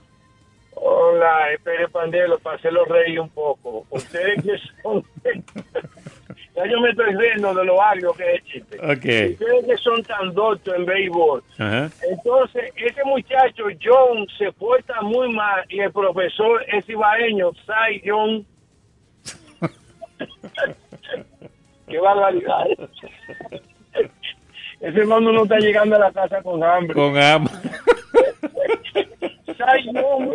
[0.74, 3.86] Hola, espere Pandelo, para hacerlo reír un poco.
[3.89, 5.02] Ustedes que son...
[6.58, 8.78] ya yo me estoy riendo de lo algo que es chiste.
[8.80, 9.39] Ok.
[9.39, 11.41] Ustedes que son tan doctos en béisbol.
[11.58, 18.46] Entonces, ese muchacho John se porta muy mal y el profesor es ibaeño, Sai John.
[21.88, 22.65] Qué barbaridad.
[24.80, 26.93] Ese hermano no está llegando a la casa con hambre.
[26.93, 27.54] Con hambre.
[29.93, 30.32] John.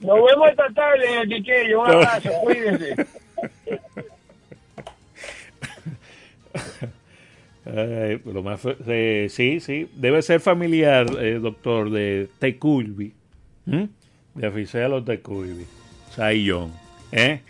[0.00, 1.80] Nos vemos esta tarde en el Quiqueyo.
[1.82, 2.94] Un abrazo, cuídense.
[7.64, 13.14] Ay, lo más eh, sí, sí, debe ser familiar, eh, doctor, de Teculbi,
[13.66, 13.88] ¿m?
[14.34, 15.64] de oficial Teculbi,
[16.10, 16.72] Sayón,
[17.12, 17.40] ¿eh?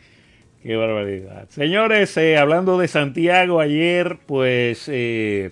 [0.63, 1.49] Qué barbaridad.
[1.49, 5.51] Señores, eh, hablando de Santiago, ayer, pues, eh,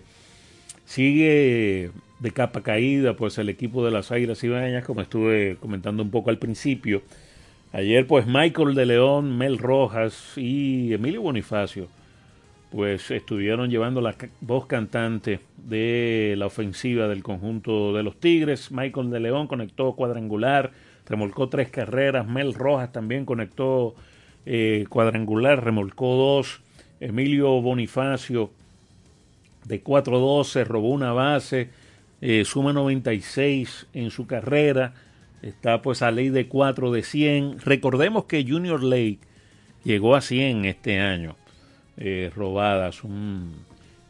[0.85, 6.11] sigue de capa caída, pues, el equipo de las Águilas Ibañas, como estuve comentando un
[6.11, 7.03] poco al principio.
[7.73, 11.89] Ayer, pues, Michael de León, Mel Rojas y Emilio Bonifacio
[12.71, 18.71] pues estuvieron llevando la voz cantante de la ofensiva del conjunto de los Tigres.
[18.71, 20.71] Michael de León conectó cuadrangular,
[21.05, 22.29] remolcó tres carreras.
[22.29, 23.97] Mel Rojas también conectó
[24.53, 26.61] eh, cuadrangular, remolcó dos.
[26.99, 28.51] Emilio Bonifacio
[29.65, 31.71] de 4-2 se robó una base,
[32.21, 34.93] eh, suma 96 en su carrera.
[35.41, 37.61] Está pues a ley de 4 de 100.
[37.61, 39.21] Recordemos que Junior Lake
[39.85, 41.37] llegó a 100 este año
[41.97, 43.55] eh, robadas, un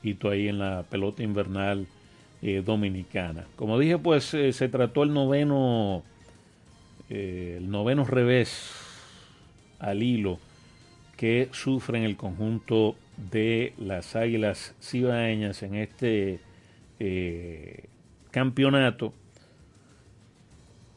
[0.02, 1.86] hito ahí en la pelota invernal
[2.64, 3.44] dominicana.
[3.56, 6.02] Como dije, pues se trató el noveno,
[7.10, 8.79] el noveno revés
[9.80, 10.38] al hilo
[11.16, 12.96] que sufren el conjunto
[13.30, 16.38] de las Águilas Cibaeñas en este
[16.98, 17.84] eh,
[18.30, 19.12] campeonato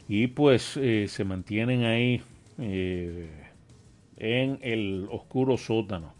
[0.08, 2.22] y pues eh, se mantienen ahí
[2.60, 3.28] eh,
[4.18, 6.14] en el oscuro sótano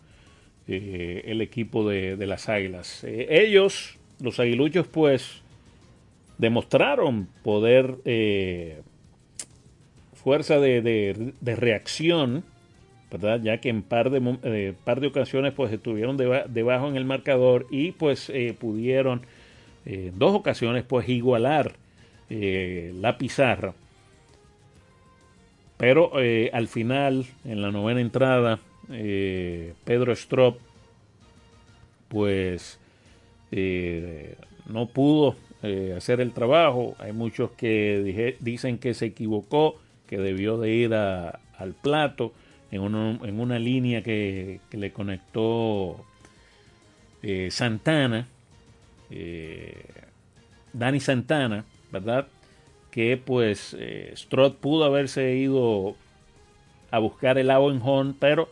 [0.66, 3.04] el equipo de, las Águilas.
[3.04, 5.42] Ellos, los aguiluchos, pues
[6.38, 7.98] demostraron poder,
[10.14, 12.46] fuerza de- de reacción,
[13.14, 13.40] ¿verdad?
[13.44, 17.06] Ya que en par de, eh, par de ocasiones pues estuvieron deba- debajo en el
[17.06, 19.22] marcador y pues eh, pudieron
[19.86, 21.74] eh, dos ocasiones pues igualar
[22.32, 23.76] eh, la pizarra.
[25.78, 26.14] Pero
[26.54, 30.58] al final, en la novena entrada, Pedro Strop,
[32.08, 32.80] pues
[34.70, 35.36] no pudo
[35.98, 36.96] hacer el trabajo.
[37.00, 39.76] Hay muchos que dicen que se equivocó,
[40.08, 42.32] que debió de ir al plato
[42.76, 46.06] en, en una línea que, que le conectó
[47.22, 48.28] eh, Santana,
[49.10, 49.86] eh,
[50.74, 52.28] Dani Santana, ¿verdad?
[52.92, 55.96] Que pues eh, Strott pudo haberse ido
[56.92, 58.50] a buscar el en home, pero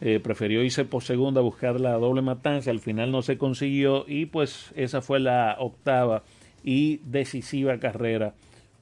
[0.00, 2.70] eh, prefirió irse por segunda a buscar la doble matanza.
[2.70, 6.24] Al final no se consiguió y pues esa fue la octava
[6.64, 8.34] y decisiva carrera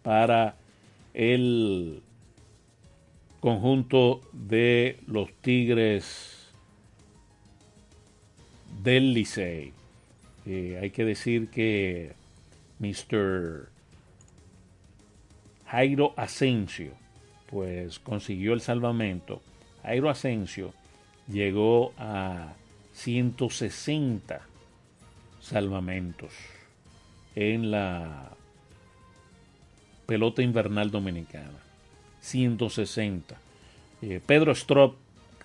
[0.03, 0.57] para
[1.14, 2.03] el
[3.40, 6.53] conjunto de los Tigres
[8.83, 9.72] del Licey.
[10.46, 12.12] Eh, hay que decir que
[12.79, 13.68] Mr.
[15.66, 16.92] Jairo Asensio
[17.46, 19.42] pues consiguió el salvamento.
[19.83, 20.72] Jairo Asensio
[21.29, 22.55] llegó a
[22.92, 24.41] 160
[25.41, 26.32] salvamentos
[27.34, 28.30] en la
[30.07, 31.70] pelota invernal dominicana.
[32.21, 33.37] 160.
[34.03, 34.97] Eh, Pedro Strop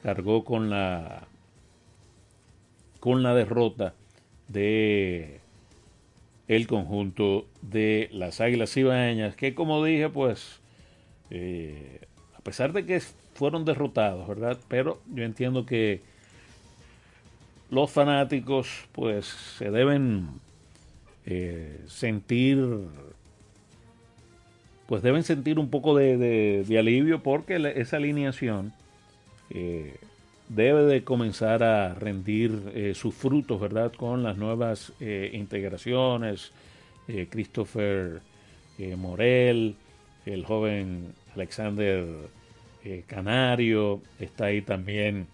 [0.02, 1.28] cargó con la
[3.00, 3.94] con la derrota
[4.48, 5.40] de
[6.48, 10.60] el conjunto de las Águilas Ibaeñas, que como dije, pues
[11.30, 12.02] eh,
[12.38, 13.02] a pesar de que
[13.34, 14.60] fueron derrotados, ¿verdad?
[14.68, 16.02] Pero yo entiendo que
[17.70, 20.30] los fanáticos pues se deben
[21.26, 22.60] eh, sentir
[24.88, 28.74] pues deben sentir un poco de, alivio porque esa alineación
[29.50, 29.96] eh,
[30.50, 33.92] debe de comenzar a rendir eh, sus frutos, ¿verdad?
[33.94, 36.52] Con las nuevas eh, integraciones,
[37.30, 38.20] Christopher
[38.98, 39.76] Morel,
[40.26, 42.04] el joven Alexander
[43.06, 45.28] Canario, está ahí también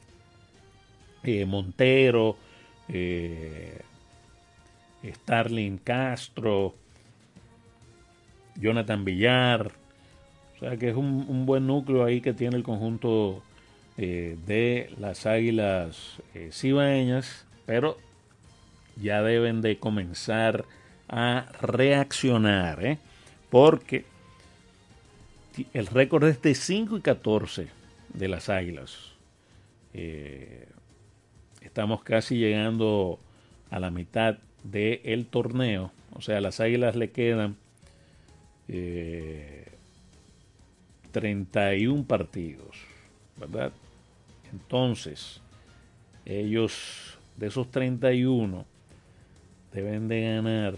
[1.47, 2.35] Montero,
[5.01, 6.75] Starling Castro,
[8.61, 9.71] Jonathan Villar.
[10.55, 13.43] O sea que es un, buen núcleo ahí que tiene el conjunto
[13.97, 17.97] eh, de las águilas eh, cibaeñas, pero
[19.01, 20.65] ya deben de comenzar
[21.09, 22.97] a reaccionar, ¿eh?
[23.49, 24.05] porque
[25.73, 27.67] el récord es de 5 y 14
[28.13, 29.11] de las águilas.
[29.93, 30.67] Eh,
[31.61, 33.19] estamos casi llegando
[33.69, 37.57] a la mitad del torneo, o sea, las águilas le quedan
[38.73, 39.65] eh,
[41.11, 42.77] 31 partidos,
[43.35, 43.73] ¿verdad?
[44.53, 45.41] Entonces,
[46.25, 48.65] ellos de esos 31
[49.73, 50.75] deben de ganar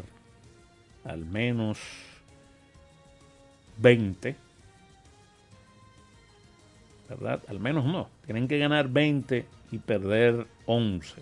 [1.03, 1.77] al menos
[3.77, 4.35] 20,
[7.09, 7.41] ¿verdad?
[7.47, 11.21] Al menos no, tienen que ganar 20 y perder 11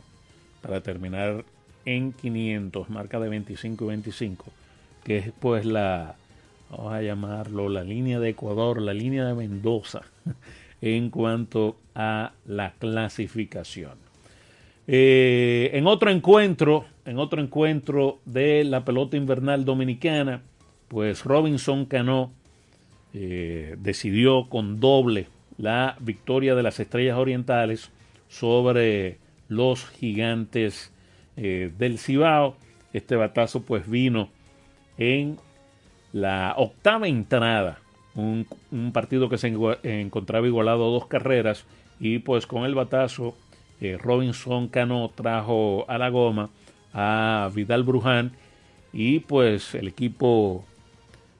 [0.61, 1.43] para terminar
[1.83, 4.45] en 500, marca de 25 y 25,
[5.03, 6.15] que es pues la,
[6.71, 10.01] vamos a llamarlo, la línea de Ecuador, la línea de Mendoza
[10.81, 13.93] en cuanto a la clasificación.
[14.87, 20.41] Eh, en otro encuentro, en otro encuentro de la pelota invernal dominicana,
[20.87, 22.31] pues Robinson Cano
[23.13, 27.91] eh, decidió con doble la victoria de las Estrellas Orientales
[28.27, 29.17] sobre
[29.47, 30.91] los gigantes
[31.37, 32.55] eh, del Cibao.
[32.93, 34.29] Este batazo pues vino
[34.97, 35.37] en
[36.13, 37.79] la octava entrada,
[38.15, 39.47] un, un partido que se
[39.83, 41.65] encontraba igualado a dos carreras
[41.99, 43.35] y pues con el batazo
[43.79, 46.49] eh, Robinson Cano trajo a la goma
[46.93, 48.33] a Vidal Bruján
[48.93, 50.65] y pues el equipo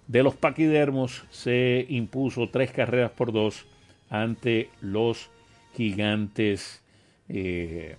[0.07, 3.65] de los paquidermos se impuso tres carreras por dos
[4.09, 5.29] ante los
[5.75, 6.81] gigantes
[7.29, 7.95] eh,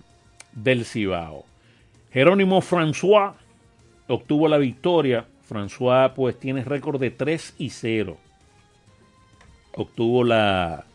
[0.51, 1.45] del Cibao.
[2.11, 3.33] Jerónimo François
[4.07, 5.25] obtuvo la victoria.
[5.53, 8.17] François pues tiene récord de 3 y 0.
[9.75, 10.85] Obtuvo la,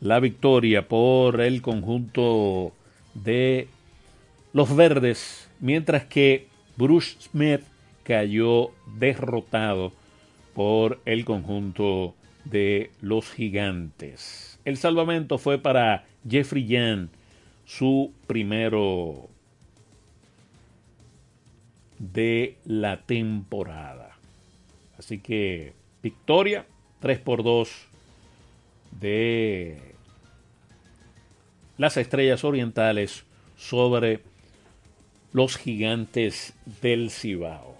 [0.00, 2.72] la victoria por el conjunto
[3.14, 3.68] de
[4.52, 7.62] los verdes, mientras que Bruce Smith
[8.02, 9.92] cayó derrotado
[10.54, 14.58] por el conjunto de los gigantes.
[14.64, 17.10] El salvamento fue para Jeffrey Yan,
[17.64, 19.28] su primero
[21.98, 24.01] de la temporada.
[25.02, 26.64] Así que victoria
[27.00, 27.68] 3 por 2
[29.00, 29.76] de
[31.76, 33.24] las estrellas orientales
[33.56, 34.20] sobre
[35.32, 37.76] los gigantes del Cibao.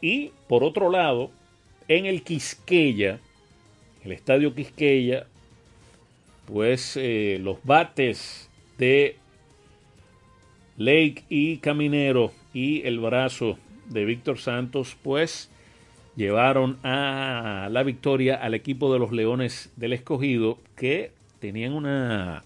[0.00, 1.30] Y por otro lado,
[1.86, 3.20] en el Quisqueya,
[4.02, 5.28] el estadio Quisqueya,
[6.44, 9.16] pues eh, los bates de
[10.76, 15.53] Lake y Caminero y el brazo de Víctor Santos, pues
[16.16, 22.44] llevaron a la victoria al equipo de los Leones del Escogido, que tenían una,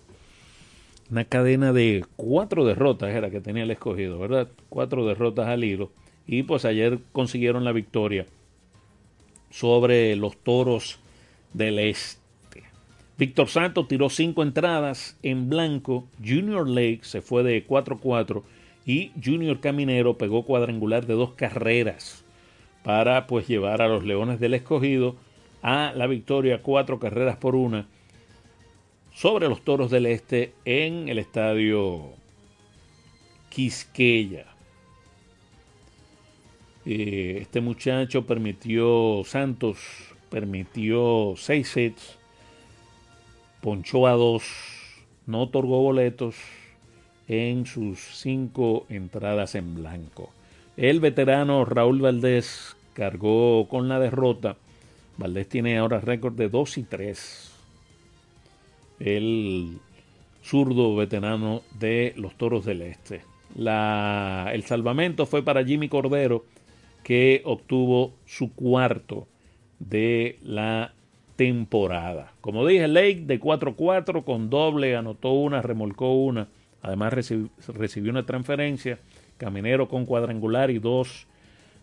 [1.11, 4.49] una cadena de cuatro derrotas, era que tenía el Escogido, ¿verdad?
[4.69, 5.91] Cuatro derrotas al hilo.
[6.27, 8.27] Y pues ayer consiguieron la victoria
[9.51, 10.99] sobre los Toros
[11.55, 12.19] del Este.
[13.17, 16.07] Víctor Santos tiró cinco entradas en blanco.
[16.25, 18.43] Junior Lake se fue de 4-4
[18.85, 22.25] y Junior Caminero pegó cuadrangular de dos carreras
[22.89, 25.15] para pues llevar a los Leones del Escogido
[25.61, 27.87] a la victoria cuatro carreras por una
[29.13, 32.15] sobre los Toros del Este en el estadio
[33.51, 34.47] Quisqueya.
[36.87, 39.77] Eh, este muchacho permitió, Santos
[40.31, 42.17] permitió seis sets,
[43.61, 44.45] ponchó a dos,
[45.27, 46.37] no otorgó boletos
[47.27, 50.31] en sus cinco entradas en blanco.
[50.79, 54.57] El veterano Raúl Valdés cargó con la derrota.
[55.19, 57.53] Valdés tiene ahora récord de 2 y 3.
[58.99, 59.79] El
[60.43, 63.23] zurdo veterano de los Toros del Este.
[63.57, 66.45] El salvamento fue para Jimmy Cordero,
[67.05, 69.29] que obtuvo su cuarto
[69.79, 70.93] de la
[71.37, 72.33] temporada.
[72.41, 76.49] Como dije, Lake de 4-4 con doble, anotó una, remolcó una.
[76.83, 77.15] Además
[77.69, 78.99] recibió una transferencia.
[79.37, 81.29] Caminero con cuadrangular y dos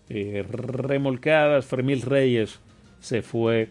[0.10, 1.66] eh, remolcadas.
[1.66, 2.60] Fermil Reyes
[3.00, 3.70] se fue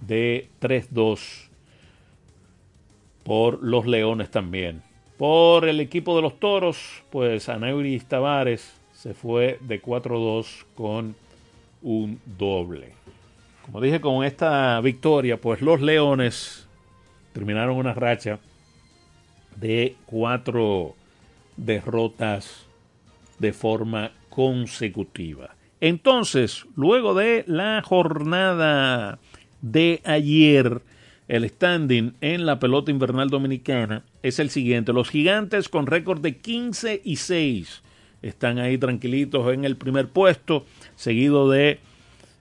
[0.00, 1.48] de 3-2
[3.22, 4.82] por los Leones también.
[5.16, 11.14] Por el equipo de los Toros, pues Aneuris Tavares se fue de 4-2 con
[11.82, 12.92] un doble.
[13.62, 16.66] Como dije, con esta victoria, pues los Leones
[17.32, 18.40] terminaron una racha
[19.56, 20.94] de cuatro
[21.56, 22.66] derrotas
[23.38, 25.54] de forma consecutiva.
[25.80, 29.18] Entonces, luego de la jornada
[29.62, 30.82] de ayer,
[31.26, 34.92] el standing en la pelota invernal dominicana es el siguiente.
[34.92, 37.82] Los gigantes con récord de 15 y 6
[38.20, 40.66] están ahí tranquilitos en el primer puesto,
[40.96, 41.80] seguido de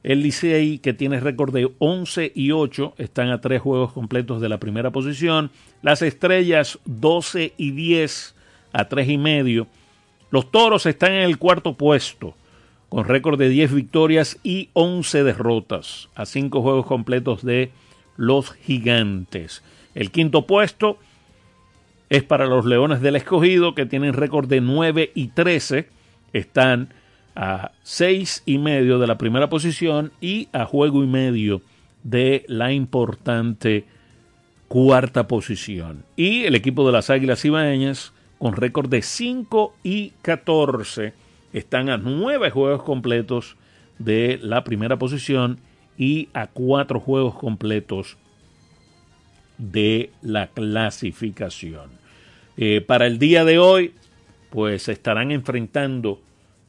[0.03, 4.49] el Licey que tiene récord de 11 y 8, están a tres juegos completos de
[4.49, 5.51] la primera posición.
[5.81, 8.35] Las Estrellas 12 y 10
[8.71, 9.67] a tres y medio.
[10.31, 12.35] Los Toros están en el cuarto puesto
[12.89, 17.71] con récord de 10 victorias y 11 derrotas a cinco juegos completos de
[18.17, 19.63] los Gigantes.
[19.95, 20.97] El quinto puesto
[22.09, 25.87] es para los Leones del Escogido que tienen récord de 9 y 13.
[26.33, 26.89] Están
[27.35, 31.61] a 6 y medio de la primera posición y a juego y medio
[32.03, 33.85] de la importante
[34.67, 36.03] cuarta posición.
[36.15, 41.13] Y el equipo de las Águilas Ibaeñas con récord de 5 y 14
[41.53, 43.55] están a 9 juegos completos
[43.97, 45.59] de la primera posición
[45.97, 48.17] y a 4 juegos completos
[49.57, 51.91] de la clasificación.
[52.57, 53.93] Eh, para el día de hoy,
[54.49, 56.21] pues se estarán enfrentando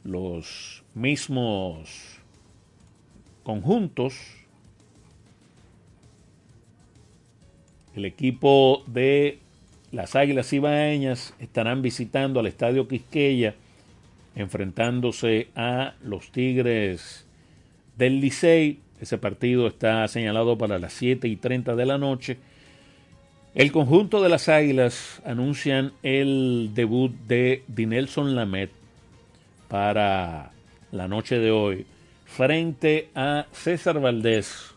[0.05, 2.19] los mismos
[3.43, 4.15] conjuntos.
[7.95, 9.39] El equipo de
[9.93, 13.55] las Águilas Ibaeñas estarán visitando al Estadio Quisqueya,
[14.35, 17.27] enfrentándose a los Tigres
[17.97, 18.81] del Licey.
[19.01, 22.39] Ese partido está señalado para las 7 y 30 de la noche.
[23.55, 28.71] El conjunto de las Águilas anuncian el debut de Dinelson Lamet
[29.69, 30.53] para
[30.93, 31.87] la noche de hoy
[32.27, 34.73] frente a César Valdés.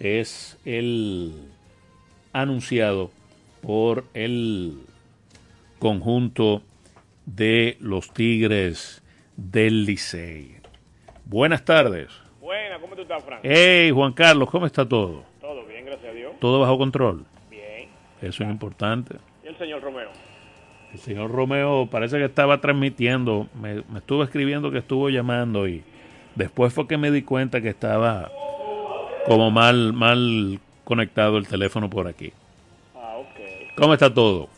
[0.00, 1.32] Es el
[2.32, 3.10] anunciado
[3.62, 4.78] por el
[5.78, 6.62] conjunto
[7.34, 9.02] de los Tigres
[9.36, 10.56] del Licey.
[11.26, 12.08] Buenas tardes.
[12.40, 13.40] Buenas, ¿cómo tú estás, Frank?
[13.42, 15.24] Hey, Juan Carlos, ¿cómo está todo?
[15.40, 16.32] Todo bien, gracias a Dios.
[16.40, 17.26] ¿Todo bajo control?
[17.50, 17.88] Bien.
[18.22, 19.16] Eso es importante.
[19.44, 20.08] ¿Y el señor Romeo?
[20.92, 25.84] El señor Romeo parece que estaba transmitiendo, me, me estuvo escribiendo que estuvo llamando y
[26.34, 28.32] después fue que me di cuenta que estaba
[29.26, 32.32] como mal, mal conectado el teléfono por aquí.
[32.94, 33.76] Ah, ok.
[33.76, 34.48] ¿Cómo está todo?
[34.48, 34.57] Todo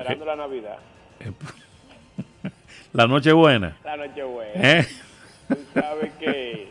[0.00, 0.78] Esperando la Navidad.
[2.92, 3.76] La noche buena.
[3.84, 4.52] La noche buena.
[4.80, 4.86] ¿Eh?
[5.48, 6.68] Tú sabes que,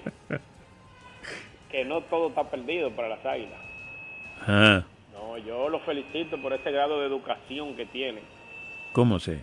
[1.71, 3.59] que no todo está perdido para las águilas.
[4.45, 8.23] Ah, No, yo los felicito por ese grado de educación que tienen.
[8.91, 9.39] ¿Cómo sé?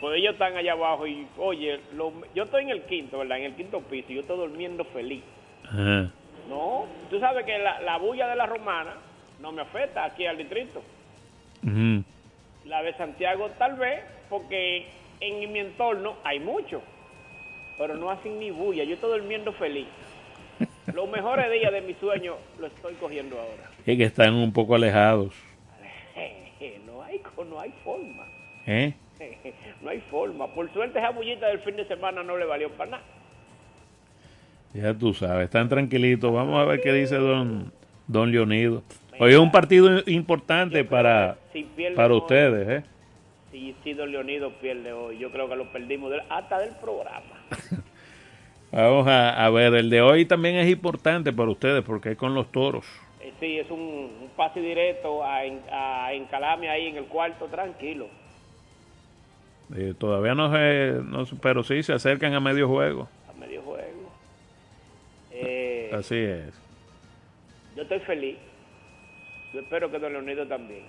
[0.00, 3.38] Pues ellos están allá abajo y, oye, lo- yo estoy en el quinto, ¿verdad?
[3.38, 5.22] En el quinto piso y yo estoy durmiendo feliz.
[5.64, 6.10] Ajá.
[6.48, 8.94] No, tú sabes que la, la bulla de la romana
[9.40, 10.82] no me afecta aquí al distrito.
[11.66, 11.97] Ujú.
[12.68, 14.86] La de Santiago tal vez, porque
[15.20, 16.82] en mi entorno hay mucho,
[17.78, 18.84] pero no hacen ni bulla.
[18.84, 19.86] Yo estoy durmiendo feliz.
[20.92, 23.70] Los mejores días de mi sueño lo estoy cogiendo ahora.
[23.86, 25.34] Es que están un poco alejados.
[26.84, 28.26] No hay, no hay forma.
[28.66, 28.92] ¿Eh?
[29.80, 30.52] No hay forma.
[30.52, 33.02] Por suerte esa bullita del fin de semana no le valió para nada.
[34.74, 36.30] Ya tú sabes, están tranquilitos.
[36.30, 37.72] Vamos a ver qué dice don,
[38.06, 38.82] don Leonido.
[39.20, 41.64] Hoy es un partido importante para, Si
[41.96, 42.84] para hoy, ustedes, ¿eh?
[43.50, 47.34] Si, si Don Leonido pierde hoy, yo creo que lo perdimos del- hasta del programa.
[48.72, 52.34] Vamos a, a ver, el de hoy también es importante para ustedes porque es con
[52.34, 52.84] los toros.
[53.20, 58.08] Eh, sí, es un, un pase directo a, a encalarme ahí en el cuarto tranquilo.
[59.74, 63.08] Eh, todavía no se, no pero sí se acercan a medio juego.
[63.28, 64.10] a medio juego.
[65.32, 66.52] Eh, Así es.
[67.76, 68.36] yo estoy feliz.
[69.52, 70.84] Yo espero que Don Leonido también.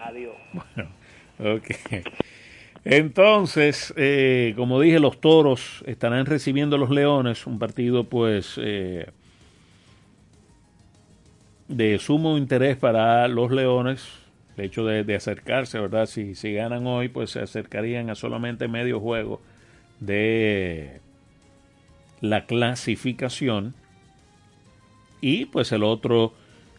[0.00, 0.34] Adiós.
[1.38, 1.70] Ok.
[2.84, 9.06] Entonces, eh, como dije, los toros estarán recibiendo a los leones, un partido pues eh,
[11.68, 14.04] de sumo interés para los leones,
[14.56, 16.06] el hecho de, de acercarse, ¿verdad?
[16.06, 19.40] Si, si ganan hoy, pues se acercarían a solamente medio juego
[20.00, 21.00] de
[22.20, 23.74] la clasificación.
[25.20, 26.34] Y pues el otro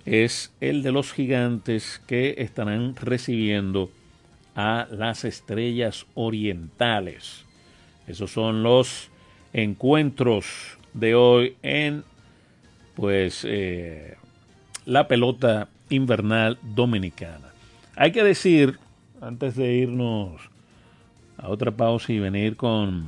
[0.05, 3.89] es el de los gigantes que estarán recibiendo
[4.55, 7.45] a las estrellas orientales.
[8.07, 9.09] Esos son los
[9.53, 12.03] encuentros de hoy en
[12.95, 14.17] pues eh,
[14.85, 17.53] la pelota invernal dominicana.
[17.95, 18.79] Hay que decir,
[19.21, 20.41] antes de irnos
[21.37, 23.05] a otra pausa y venir con,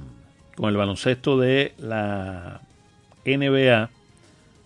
[0.56, 2.62] con el baloncesto de la
[3.26, 3.89] NBA,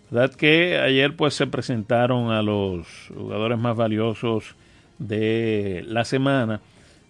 [0.10, 0.36] ¿verdad?
[0.36, 4.56] Que ayer pues se presentaron a los jugadores más valiosos
[4.98, 6.62] de la semana.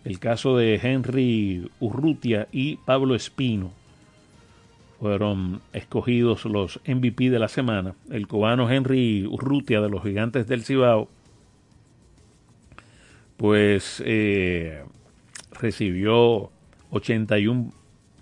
[0.05, 3.71] El caso de Henry Urrutia y Pablo Espino
[4.99, 7.95] fueron escogidos los MVP de la semana.
[8.09, 11.07] El cubano Henry Urrutia de los Gigantes del Cibao,
[13.37, 14.83] pues eh,
[15.53, 16.51] recibió
[16.91, 17.71] 81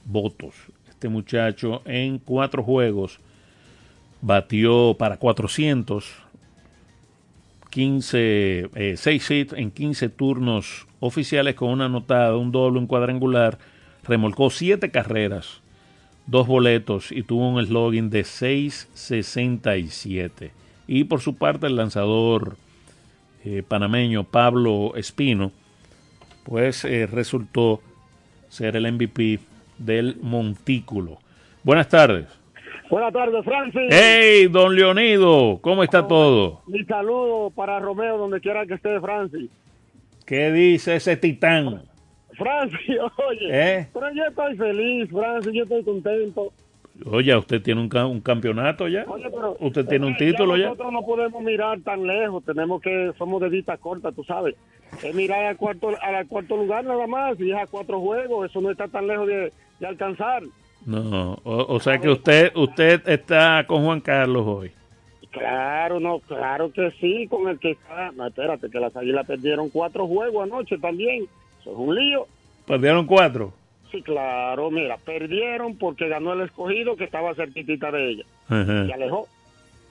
[0.05, 0.55] votos.
[0.87, 3.19] Este muchacho en cuatro juegos
[4.21, 6.05] batió para 400,
[7.69, 13.57] 15, eh, 6 hits en 15 turnos oficiales con una anotada, un doble, un cuadrangular,
[14.03, 15.61] remolcó 7 carreras,
[16.25, 20.51] dos boletos y tuvo un slogan de 6.67.
[20.87, 22.57] Y por su parte el lanzador
[23.43, 25.51] eh, panameño Pablo Espino,
[26.43, 27.81] pues eh, resultó
[28.49, 29.39] ser el MVP
[29.77, 31.19] del Montículo.
[31.63, 32.36] Buenas tardes.
[32.89, 33.81] Buenas tardes, Francis.
[33.89, 35.59] ¡Hey, don Leonido!
[35.61, 36.61] ¿Cómo está todo?
[36.67, 39.49] Mi saludo para Romeo, donde quiera que esté, Francis.
[40.25, 41.81] ¿Qué dice ese titán?
[42.37, 42.79] Francis,
[43.29, 43.87] oye, ¿Eh?
[43.93, 46.53] pero yo estoy feliz, Francis, yo estoy contento.
[47.05, 49.05] Oye, ¿usted tiene un, ca- un campeonato ya?
[49.07, 50.65] Oye, pero ¿Usted tiene un título ya?
[50.65, 54.55] Nosotros no podemos mirar tan lejos, tenemos que, somos de vista corta, tú sabes.
[55.03, 58.61] Es mirar al cuarto, al cuarto lugar nada más, y es a cuatro juegos, eso
[58.61, 60.41] no está tan lejos de, de alcanzar.
[60.87, 64.71] No, o, o sea que usted usted está con Juan Carlos hoy.
[65.31, 68.13] Claro, no, claro que sí, con el que está.
[68.13, 71.27] No, espérate, que las águilas perdieron cuatro juegos anoche también.
[71.59, 72.25] Eso es un lío.
[72.65, 73.53] Perdieron cuatro.
[73.91, 78.23] Sí, claro, mira, perdieron porque ganó el escogido que estaba cerquitita de ella.
[78.47, 78.85] Ajá.
[78.85, 79.27] Se alejó.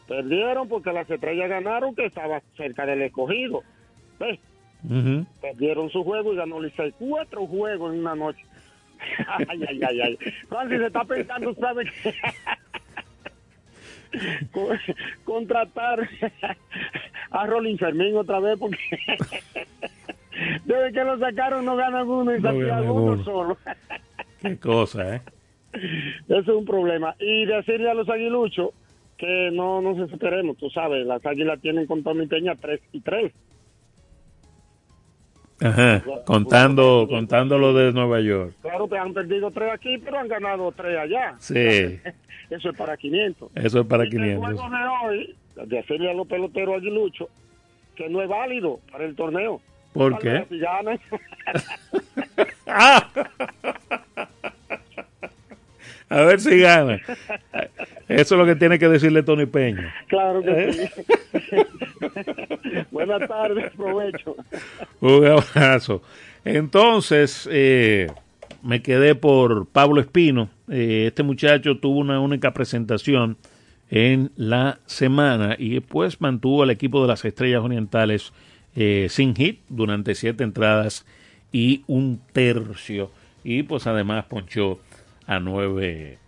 [0.08, 3.62] Perdieron porque las estrellas ganaron que estaba cerca del escogido.
[4.18, 4.40] ¿Ves?
[5.42, 6.92] Perdieron su juego y ganó Licey.
[6.98, 8.44] Cuatro juegos en una noche.
[9.48, 10.18] ay, ay, ay, ay.
[10.48, 12.14] Francis se está pensando, ¿sabe qué?
[14.52, 14.78] Con-
[15.24, 16.08] Contratar
[17.30, 18.78] a Rolling Fermín otra vez porque
[20.64, 23.58] desde que lo sacaron no ganan uno y ganan uno solo.
[24.40, 25.22] Qué cosa, ¿eh?
[26.28, 27.14] Eso es un problema.
[27.18, 28.70] Y decirle a los aguiluchos
[29.18, 33.32] que no nos desesperemos, tú sabes, las águilas tienen con Tommy Peña 3 y 3.
[35.60, 36.02] Ajá.
[36.24, 38.54] Contando, contando lo de Nueva York.
[38.62, 41.34] Claro que han perdido 3 aquí, pero han ganado 3 allá.
[41.38, 41.54] Sí.
[42.50, 43.50] Eso es para 500.
[43.56, 44.44] Eso es para El 500.
[44.44, 45.34] juego de hoy,
[45.66, 47.28] decirle a los peloteros aguiluchos
[47.96, 49.60] que no es válido para el torneo.
[49.92, 50.44] ¿Por qué?
[52.68, 53.08] Ah.
[56.08, 57.00] A ver si gana.
[58.08, 59.92] Eso es lo que tiene que decirle Tony Peña.
[60.06, 61.56] claro que sí.
[62.90, 64.36] Buenas tardes, provecho.
[65.00, 66.02] Un abrazo.
[66.44, 68.06] Entonces, eh,
[68.62, 70.48] me quedé por Pablo Espino.
[70.68, 73.36] Eh, este muchacho tuvo una única presentación
[73.90, 78.32] en la semana y después mantuvo al equipo de las Estrellas Orientales
[78.74, 81.04] eh, sin hit durante siete entradas
[81.52, 83.10] y un tercio.
[83.42, 84.80] Y pues además ponchó
[85.26, 86.18] a nueve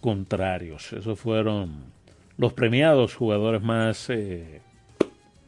[0.00, 0.92] contrarios.
[0.92, 1.84] Esos fueron
[2.38, 4.60] los premiados jugadores más, eh,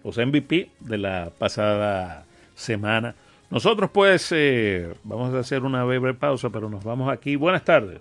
[0.04, 2.24] los MVP de la pasada
[2.54, 3.14] semana.
[3.50, 7.36] Nosotros pues eh, vamos a hacer una breve pausa, pero nos vamos aquí.
[7.36, 8.00] Buenas tardes.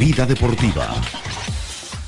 [0.00, 0.98] Vida Deportiva.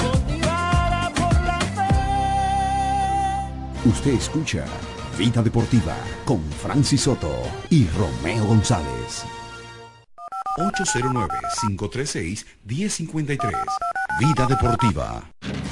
[0.00, 1.88] motivada por la fe.
[3.88, 4.64] Usted escucha
[5.18, 9.24] Vida Deportiva con Francis Soto y Romeo González.
[10.58, 13.52] 809-536-1053.
[14.20, 15.24] Vida Deportiva.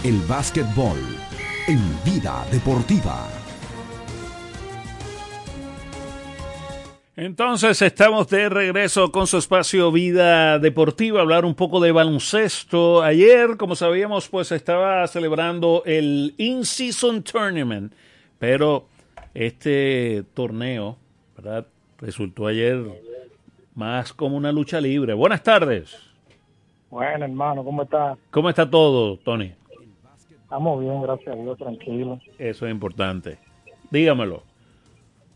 [0.02, 0.98] El básquetbol
[1.68, 3.28] en Vida Deportiva.
[7.18, 13.02] Entonces estamos de regreso con su espacio Vida Deportiva, hablar un poco de baloncesto.
[13.02, 17.94] Ayer, como sabíamos, pues estaba celebrando el In-Season Tournament,
[18.38, 18.84] pero
[19.32, 20.98] este torneo,
[21.34, 21.66] ¿verdad?
[21.96, 22.84] Resultó ayer
[23.74, 25.14] más como una lucha libre.
[25.14, 25.96] Buenas tardes.
[26.90, 28.18] Bueno, hermano, ¿cómo está?
[28.30, 29.54] ¿Cómo está todo, Tony?
[30.42, 32.20] Estamos bien, gracias a Dios, tranquilo.
[32.38, 33.38] Eso es importante.
[33.90, 34.42] Dígamelo.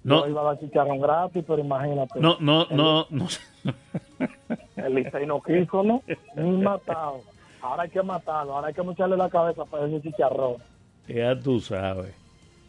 [0.02, 2.18] No, Yo iba a dar chicharrón gratis, pero imagínate.
[2.20, 3.26] no, no, El- no, no.
[4.76, 6.02] El Licey no quiso, ¿no?
[6.36, 7.20] Ni matado.
[7.60, 10.56] Ahora hay que matarlo, ahora hay que echarle la cabeza para ese chicharrón.
[11.06, 12.14] Ya tú sabes.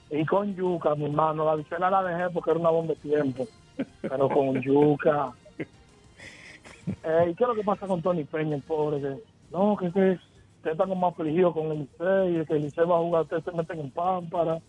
[0.10, 3.48] Y con yuca, mi hermano, la bichuela la dejé porque era una bomba de tiempo.
[4.02, 5.32] Pero con yuca.
[7.04, 9.00] Eh, ¿Y qué es lo que pasa con Tony Peña, el pobre?
[9.00, 9.16] Que,
[9.52, 10.12] no, que, que
[10.58, 13.52] usted está como afligido con el Licey, que el Licey va a jugar, ustedes se
[13.54, 14.60] meten en pámpara.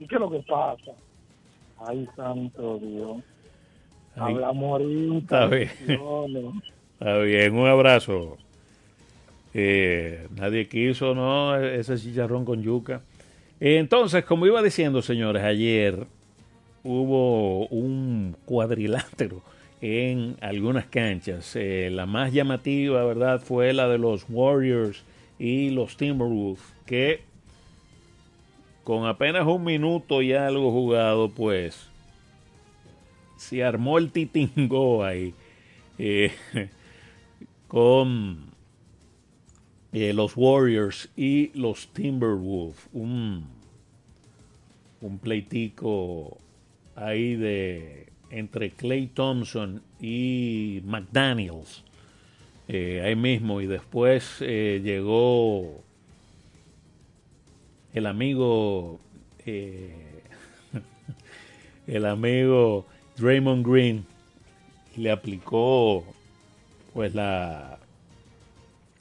[0.00, 0.90] ¿Y qué es lo que pasa?
[1.86, 3.22] Ay, santo Dios.
[4.16, 5.44] Ay, Hablamos ahorita.
[5.44, 5.70] Está bien.
[6.98, 8.36] Está bien, un abrazo.
[9.54, 11.56] Eh, nadie quiso, ¿no?
[11.56, 13.02] Ese chicharrón con yuca.
[13.58, 16.06] Entonces, como iba diciendo, señores, ayer
[16.84, 19.42] hubo un cuadrilátero
[19.80, 21.56] en algunas canchas.
[21.56, 25.02] Eh, la más llamativa, ¿verdad?, fue la de los Warriors
[25.38, 27.22] y los Timberwolves, que
[28.90, 31.86] con apenas un minuto y algo jugado, pues
[33.36, 35.32] se armó el titingo ahí
[35.98, 36.32] eh,
[37.68, 38.46] con
[39.92, 42.88] eh, los Warriors y los Timberwolves.
[42.92, 43.46] Un,
[45.00, 46.38] un pleitico
[46.96, 51.84] ahí de entre Clay Thompson y McDaniels.
[52.66, 53.60] eh, ahí mismo.
[53.60, 55.80] Y después llegó
[57.94, 59.00] el amigo.
[59.46, 60.22] eh,
[61.86, 62.86] el amigo
[63.16, 64.06] Draymond Green
[64.96, 66.04] le aplicó
[66.92, 67.78] pues la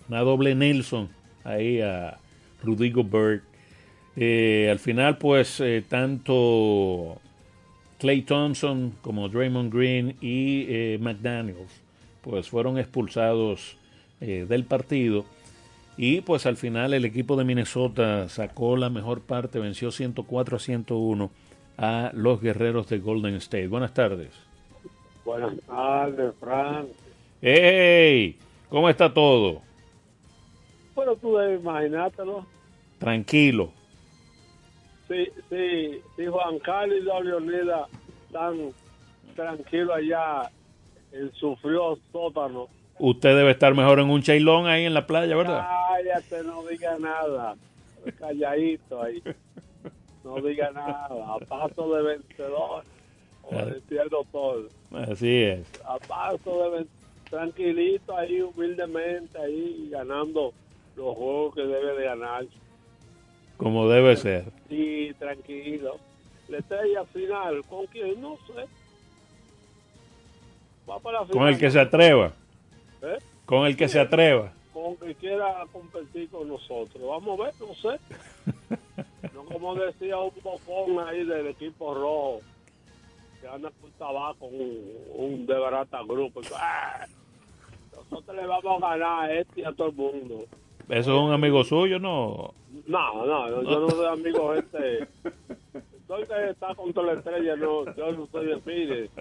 [0.08, 1.10] una doble Nelson
[1.44, 2.18] ahí a
[2.64, 3.44] Rudy Gobert.
[4.16, 7.22] Eh, al final pues eh, tanto
[8.00, 11.82] Clay Thompson como Draymond Green y McDaniels
[12.22, 13.78] pues fueron expulsados
[14.20, 15.26] del partido
[16.02, 20.60] y pues al final el equipo de Minnesota sacó la mejor parte, venció 104 a
[20.62, 21.30] 101
[21.78, 23.68] a los guerreros de Golden State.
[23.68, 24.30] Buenas tardes.
[25.26, 26.88] Buenas tardes, Frank.
[27.42, 28.38] ¡Hey!
[28.70, 29.62] ¿Cómo está todo?
[30.96, 32.46] Pero tú debes imaginártelo.
[32.98, 33.74] Tranquilo.
[35.10, 37.88] Si, si, si Juan Carlos y la Leonida
[38.26, 38.72] están
[39.36, 40.50] tranquilos allá
[41.12, 42.70] en su frío sótano,
[43.00, 45.66] Usted debe estar mejor en un chailón ahí en la playa, ¿verdad?
[45.90, 47.56] cállate, no diga nada.
[48.18, 49.24] Calladito ahí.
[50.24, 51.08] No diga nada.
[51.08, 52.84] A paso de vencedor.
[53.44, 54.68] O entiendo todo.
[54.92, 55.66] Así es.
[55.86, 57.00] A paso de vencedor.
[57.30, 60.52] Tranquilito ahí, humildemente ahí, ganando
[60.96, 62.46] los juegos que debe de ganar.
[63.56, 64.46] Como debe ser.
[64.68, 65.98] Sí, tranquilo.
[66.48, 68.20] La estrella final, ¿con quién?
[68.20, 68.66] No sé.
[70.90, 71.38] Va para la final.
[71.38, 72.34] Con el que se atreva.
[73.02, 73.18] ¿Eh?
[73.46, 74.54] Con el que se atreva.
[74.74, 77.02] Con que quiera competir con nosotros.
[77.08, 78.00] Vamos a ver, no sé.
[79.34, 82.40] No como decía un bocón ahí del equipo rojo,
[83.42, 86.42] que anda con tabaco, un, un de barata grupo.
[86.56, 87.06] ¡Ah!
[87.94, 90.46] Nosotros le vamos a ganar a este y a todo el mundo.
[90.90, 92.54] Eso es un amigo suyo, ¿no?
[92.88, 95.08] No, no, yo no soy amigo de este.
[96.08, 99.12] Soy que está contra la estrella, no, yo no soy de Pires.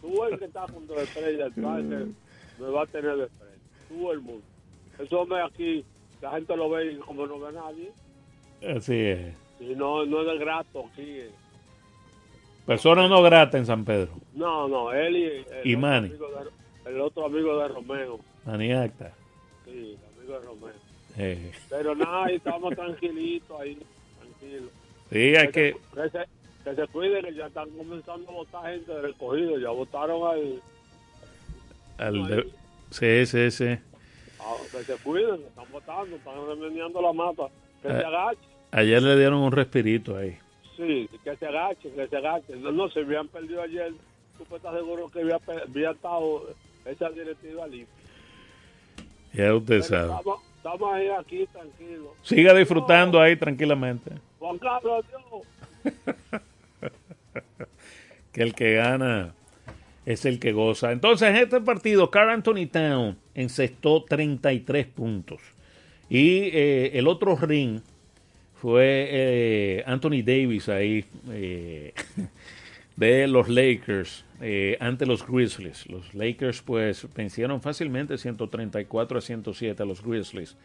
[0.00, 2.25] Tú el que está contra la estrella, sabes que
[2.58, 3.58] me va a tener de frente.
[3.88, 4.42] Tú el mundo.
[4.98, 5.84] Eso me aquí,
[6.20, 7.92] la gente lo ve y como no ve a nadie.
[8.76, 9.34] Así es.
[9.60, 11.02] Y no, no es de grato aquí.
[11.20, 11.30] eh.
[12.66, 14.10] Persona no grata en San Pedro.
[14.34, 16.08] No, no, él y el, Y Manny.
[16.08, 16.18] de,
[16.86, 18.18] el otro amigo de Romeo.
[18.44, 19.12] Maniacta.
[19.64, 20.74] Sí, el amigo de Romeo.
[21.18, 23.78] Eh, Pero nada, ahí estamos tranquilitos ahí,
[24.18, 24.70] tranquilos.
[25.10, 25.76] Sí, hay que...
[25.94, 26.18] Que se,
[26.64, 29.58] que se cuiden, que ya están comenzando a votar gente del recogido.
[29.58, 30.60] Ya votaron al.
[31.98, 32.50] Al de-
[32.90, 33.64] Sí, sí, sí.
[33.66, 37.44] a- que se cuiden, están votando, están remediando la mata.
[37.82, 38.38] Que se agachen,
[38.72, 40.36] Ayer le dieron un respirito ahí.
[40.76, 42.62] sí, que se agachen, que se agachen.
[42.62, 43.92] No, no, se habían perdido ayer.
[44.38, 46.50] Tú estar seguro que había, había estado
[46.84, 47.94] esa directiva limpia.
[49.32, 50.02] Ya usted Pero sabe.
[50.12, 52.08] Estamos, estamos ahí aquí tranquilos.
[52.22, 54.10] Siga disfrutando ahí tranquilamente.
[54.38, 55.92] Juan Carlos, Dios.
[58.32, 59.34] que el que gana
[60.06, 60.92] es el que goza.
[60.92, 65.40] Entonces, en este partido, Carl Anthony Town encestó 33 puntos.
[66.08, 67.80] Y eh, el otro ring
[68.54, 71.92] fue eh, Anthony Davis ahí, eh,
[72.96, 74.24] de los Lakers,
[74.78, 75.88] ante los Grizzlies.
[75.88, 80.56] Los Lakers, pues, vencieron fácilmente 134 a 107 a los Grizzlies.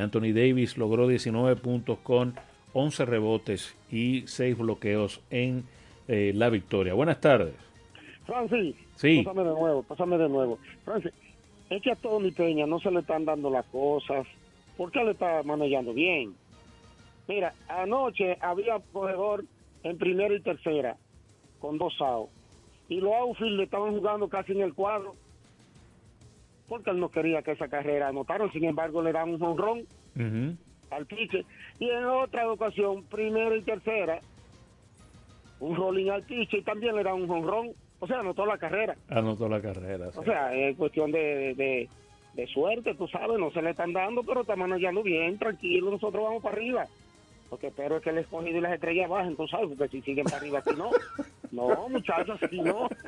[0.00, 2.34] Anthony Davis logró 19 puntos con
[2.72, 5.64] 11 rebotes y 6 bloqueos en
[6.08, 6.94] la victoria.
[6.94, 7.67] Buenas tardes.
[8.28, 9.22] Francis, Sí.
[9.22, 10.58] pásame de nuevo, pásame de nuevo.
[10.84, 11.12] Francis,
[11.70, 14.26] es que a Tony Peña no se le están dando las cosas.
[14.76, 16.34] ¿Por qué le está manejando bien?
[17.26, 19.44] Mira, anoche había corredor
[19.82, 20.96] en primera y tercera
[21.58, 22.30] con dos outs.
[22.90, 25.14] Y los outfield le estaban jugando casi en el cuadro.
[26.68, 28.52] Porque él no quería que esa carrera anotaron.
[28.52, 29.78] Sin embargo, le dan un jonrón
[30.16, 30.54] Ujú.
[30.90, 31.46] al pitcher.
[31.78, 34.20] Y en otra ocasión, primera y tercera,
[35.60, 37.70] un rolling al pitcher y también le dan un jonrón.
[38.00, 38.96] O sea, anotó la carrera.
[39.08, 40.10] Anotó la carrera.
[40.12, 40.18] sí.
[40.20, 41.88] O sea, es cuestión de, de,
[42.34, 46.22] de suerte, tú sabes, no se le están dando, pero está manejando bien, tranquilo, nosotros
[46.22, 46.86] vamos para arriba.
[47.50, 50.02] Lo que espero es que el escogido y las estrellas bajen, tú sabes, porque si
[50.02, 50.90] siguen para arriba, aquí no.
[51.50, 52.88] No, muchachos, aquí no.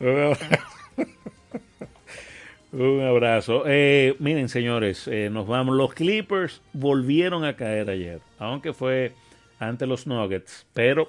[0.00, 0.44] Un abrazo.
[2.72, 3.62] Un abrazo.
[3.66, 5.76] Eh, miren, señores, eh, nos vamos.
[5.76, 9.12] Los Clippers volvieron a caer ayer, aunque fue
[9.60, 11.08] ante los Nuggets, pero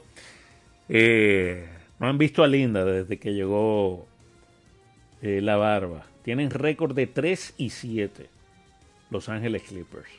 [0.90, 1.68] eh,
[2.00, 4.06] no han visto a Linda desde que llegó
[5.22, 6.06] eh, la barba.
[6.24, 8.28] Tienen récord de 3 y 7
[9.10, 10.10] Los Ángeles Clippers.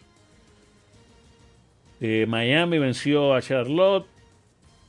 [2.00, 4.06] Eh, Miami venció a Charlotte.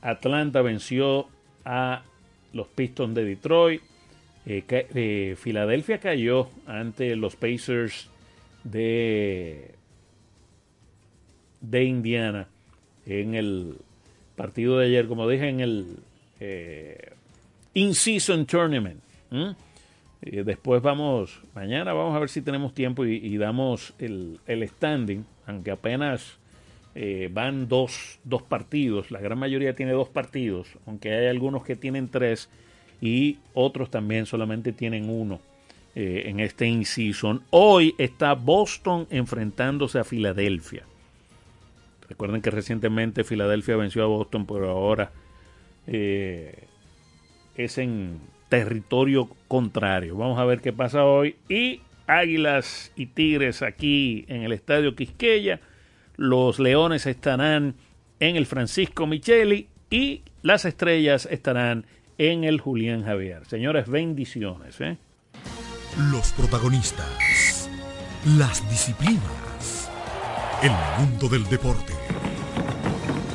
[0.00, 1.28] Atlanta venció
[1.64, 2.02] a
[2.52, 3.82] los Pistons de Detroit.
[5.36, 8.08] Filadelfia cayó ante los Pacers
[8.64, 9.74] de,
[11.60, 12.48] de Indiana
[13.04, 13.76] en el
[14.38, 15.96] partido de ayer, como dije, en el
[16.40, 17.12] eh,
[17.74, 19.00] In-Season Tournament.
[20.22, 25.24] después vamos, mañana vamos a ver si tenemos tiempo y, y damos el, el standing,
[25.46, 26.38] aunque apenas
[27.00, 31.76] eh, van dos, dos partidos, la gran mayoría tiene dos partidos, aunque hay algunos que
[31.76, 32.48] tienen tres
[33.00, 35.38] y otros también solamente tienen uno
[35.94, 37.42] eh, en este in-season.
[37.50, 40.82] Hoy está Boston enfrentándose a Filadelfia.
[42.08, 45.10] Recuerden que recientemente Filadelfia venció a Boston, pero ahora
[45.86, 46.64] eh,
[47.56, 50.16] es en territorio contrario.
[50.16, 51.36] Vamos a ver qué pasa hoy.
[51.48, 55.60] Y Águilas y Tigres aquí en el Estadio Quisqueya.
[56.16, 57.74] Los Leones estarán
[58.20, 61.86] en el Francisco Micheli y las Estrellas estarán
[62.16, 63.44] en el Julián Javier.
[63.46, 64.80] Señores, bendiciones.
[64.80, 64.96] ¿eh?
[66.10, 67.70] Los protagonistas,
[68.36, 69.90] las disciplinas,
[70.62, 71.92] el mundo del deporte,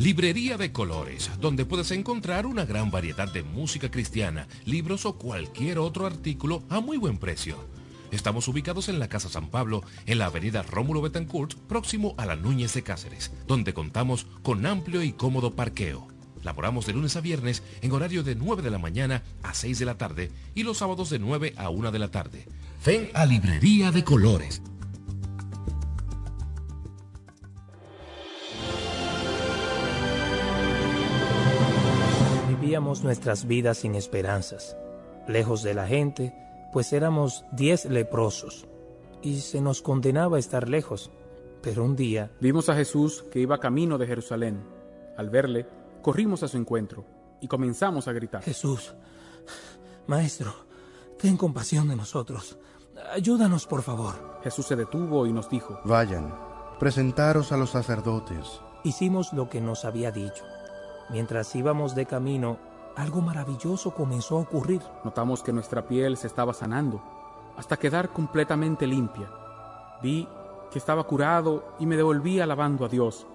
[0.00, 5.78] Librería de Colores, donde puedes encontrar una gran variedad de música cristiana, libros o cualquier
[5.78, 7.68] otro artículo a muy buen precio.
[8.10, 12.34] Estamos ubicados en la Casa San Pablo, en la avenida Rómulo Betancourt, próximo a la
[12.34, 16.08] Núñez de Cáceres, donde contamos con amplio y cómodo parqueo.
[16.42, 19.84] Laboramos de lunes a viernes en horario de 9 de la mañana a 6 de
[19.84, 22.48] la tarde y los sábados de 9 a 1 de la tarde.
[22.86, 24.62] Ven a Librería de Colores.
[32.60, 34.76] Vivíamos nuestras vidas sin esperanzas,
[35.26, 36.34] lejos de la gente,
[36.74, 38.66] pues éramos diez leprosos
[39.22, 41.10] y se nos condenaba a estar lejos.
[41.62, 44.62] Pero un día Vimos a Jesús que iba camino de Jerusalén.
[45.16, 45.66] Al verle,
[46.02, 47.06] corrimos a su encuentro
[47.40, 48.42] y comenzamos a gritar.
[48.42, 48.94] Jesús,
[50.06, 50.52] Maestro,
[51.18, 52.58] ten compasión de nosotros.
[53.10, 54.40] Ayúdanos, por favor.
[54.44, 56.34] Jesús se detuvo y nos dijo, Vayan,
[56.78, 58.60] presentaros a los sacerdotes.
[58.84, 60.44] Hicimos lo que nos había dicho.
[61.10, 62.58] Mientras íbamos de camino,
[62.96, 64.82] algo maravilloso comenzó a ocurrir.
[65.04, 67.02] Notamos que nuestra piel se estaba sanando,
[67.56, 69.28] hasta quedar completamente limpia.
[70.02, 70.28] Vi
[70.70, 73.26] que estaba curado y me devolví alabando a Dios.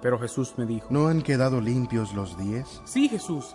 [0.00, 2.80] Pero Jesús me dijo, ¿No han quedado limpios los diez?
[2.84, 3.54] Sí, Jesús,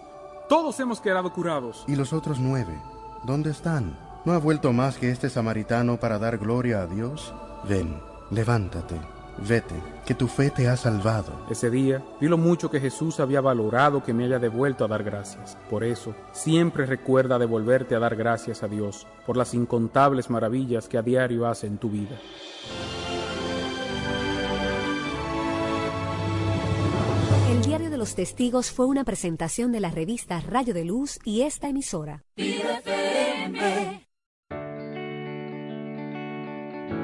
[0.50, 1.84] todos hemos quedado curados.
[1.88, 2.80] ¿Y los otros nueve?
[3.24, 3.98] ¿Dónde están?
[4.26, 7.34] ¿No ha vuelto más que este samaritano para dar gloria a Dios?
[7.68, 8.00] Ven,
[8.30, 9.00] levántate,
[9.38, 9.76] vete,
[10.06, 11.46] que tu fe te ha salvado.
[11.50, 15.04] Ese día vi lo mucho que Jesús había valorado que me haya devuelto a dar
[15.04, 15.58] gracias.
[15.70, 20.98] Por eso, siempre recuerda devolverte a dar gracias a Dios por las incontables maravillas que
[20.98, 22.18] a diario hace en tu vida.
[27.50, 31.42] El Diario de los Testigos fue una presentación de la revista Rayo de Luz y
[31.42, 32.24] esta emisora.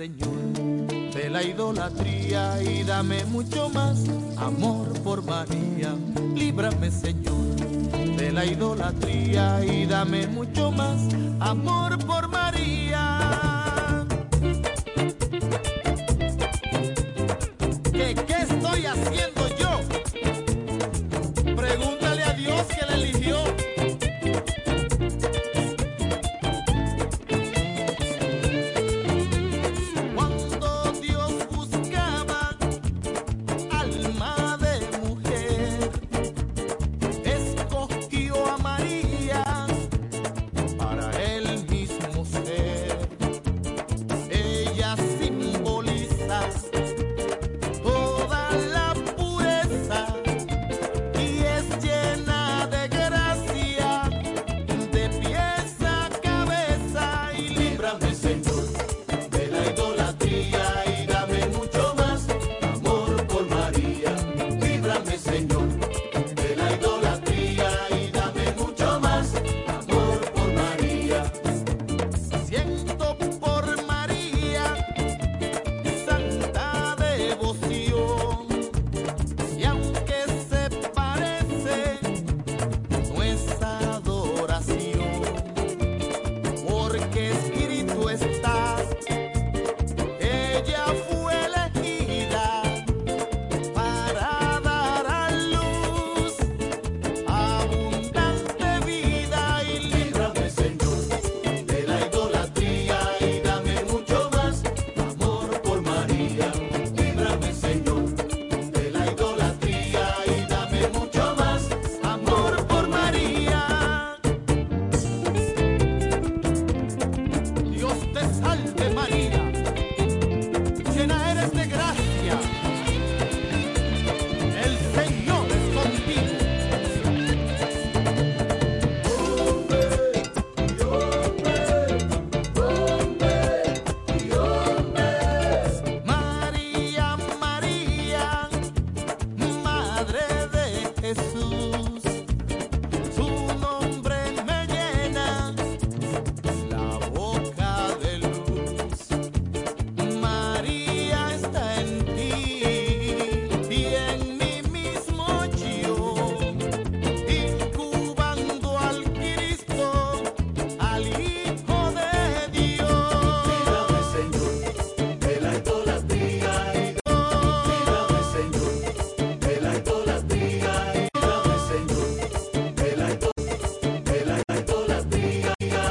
[0.00, 4.02] Señor, de la idolatría y dame mucho más
[4.38, 5.94] amor por María.
[6.34, 11.02] Líbrame, Señor, de la idolatría y dame mucho más
[11.38, 13.49] amor por María.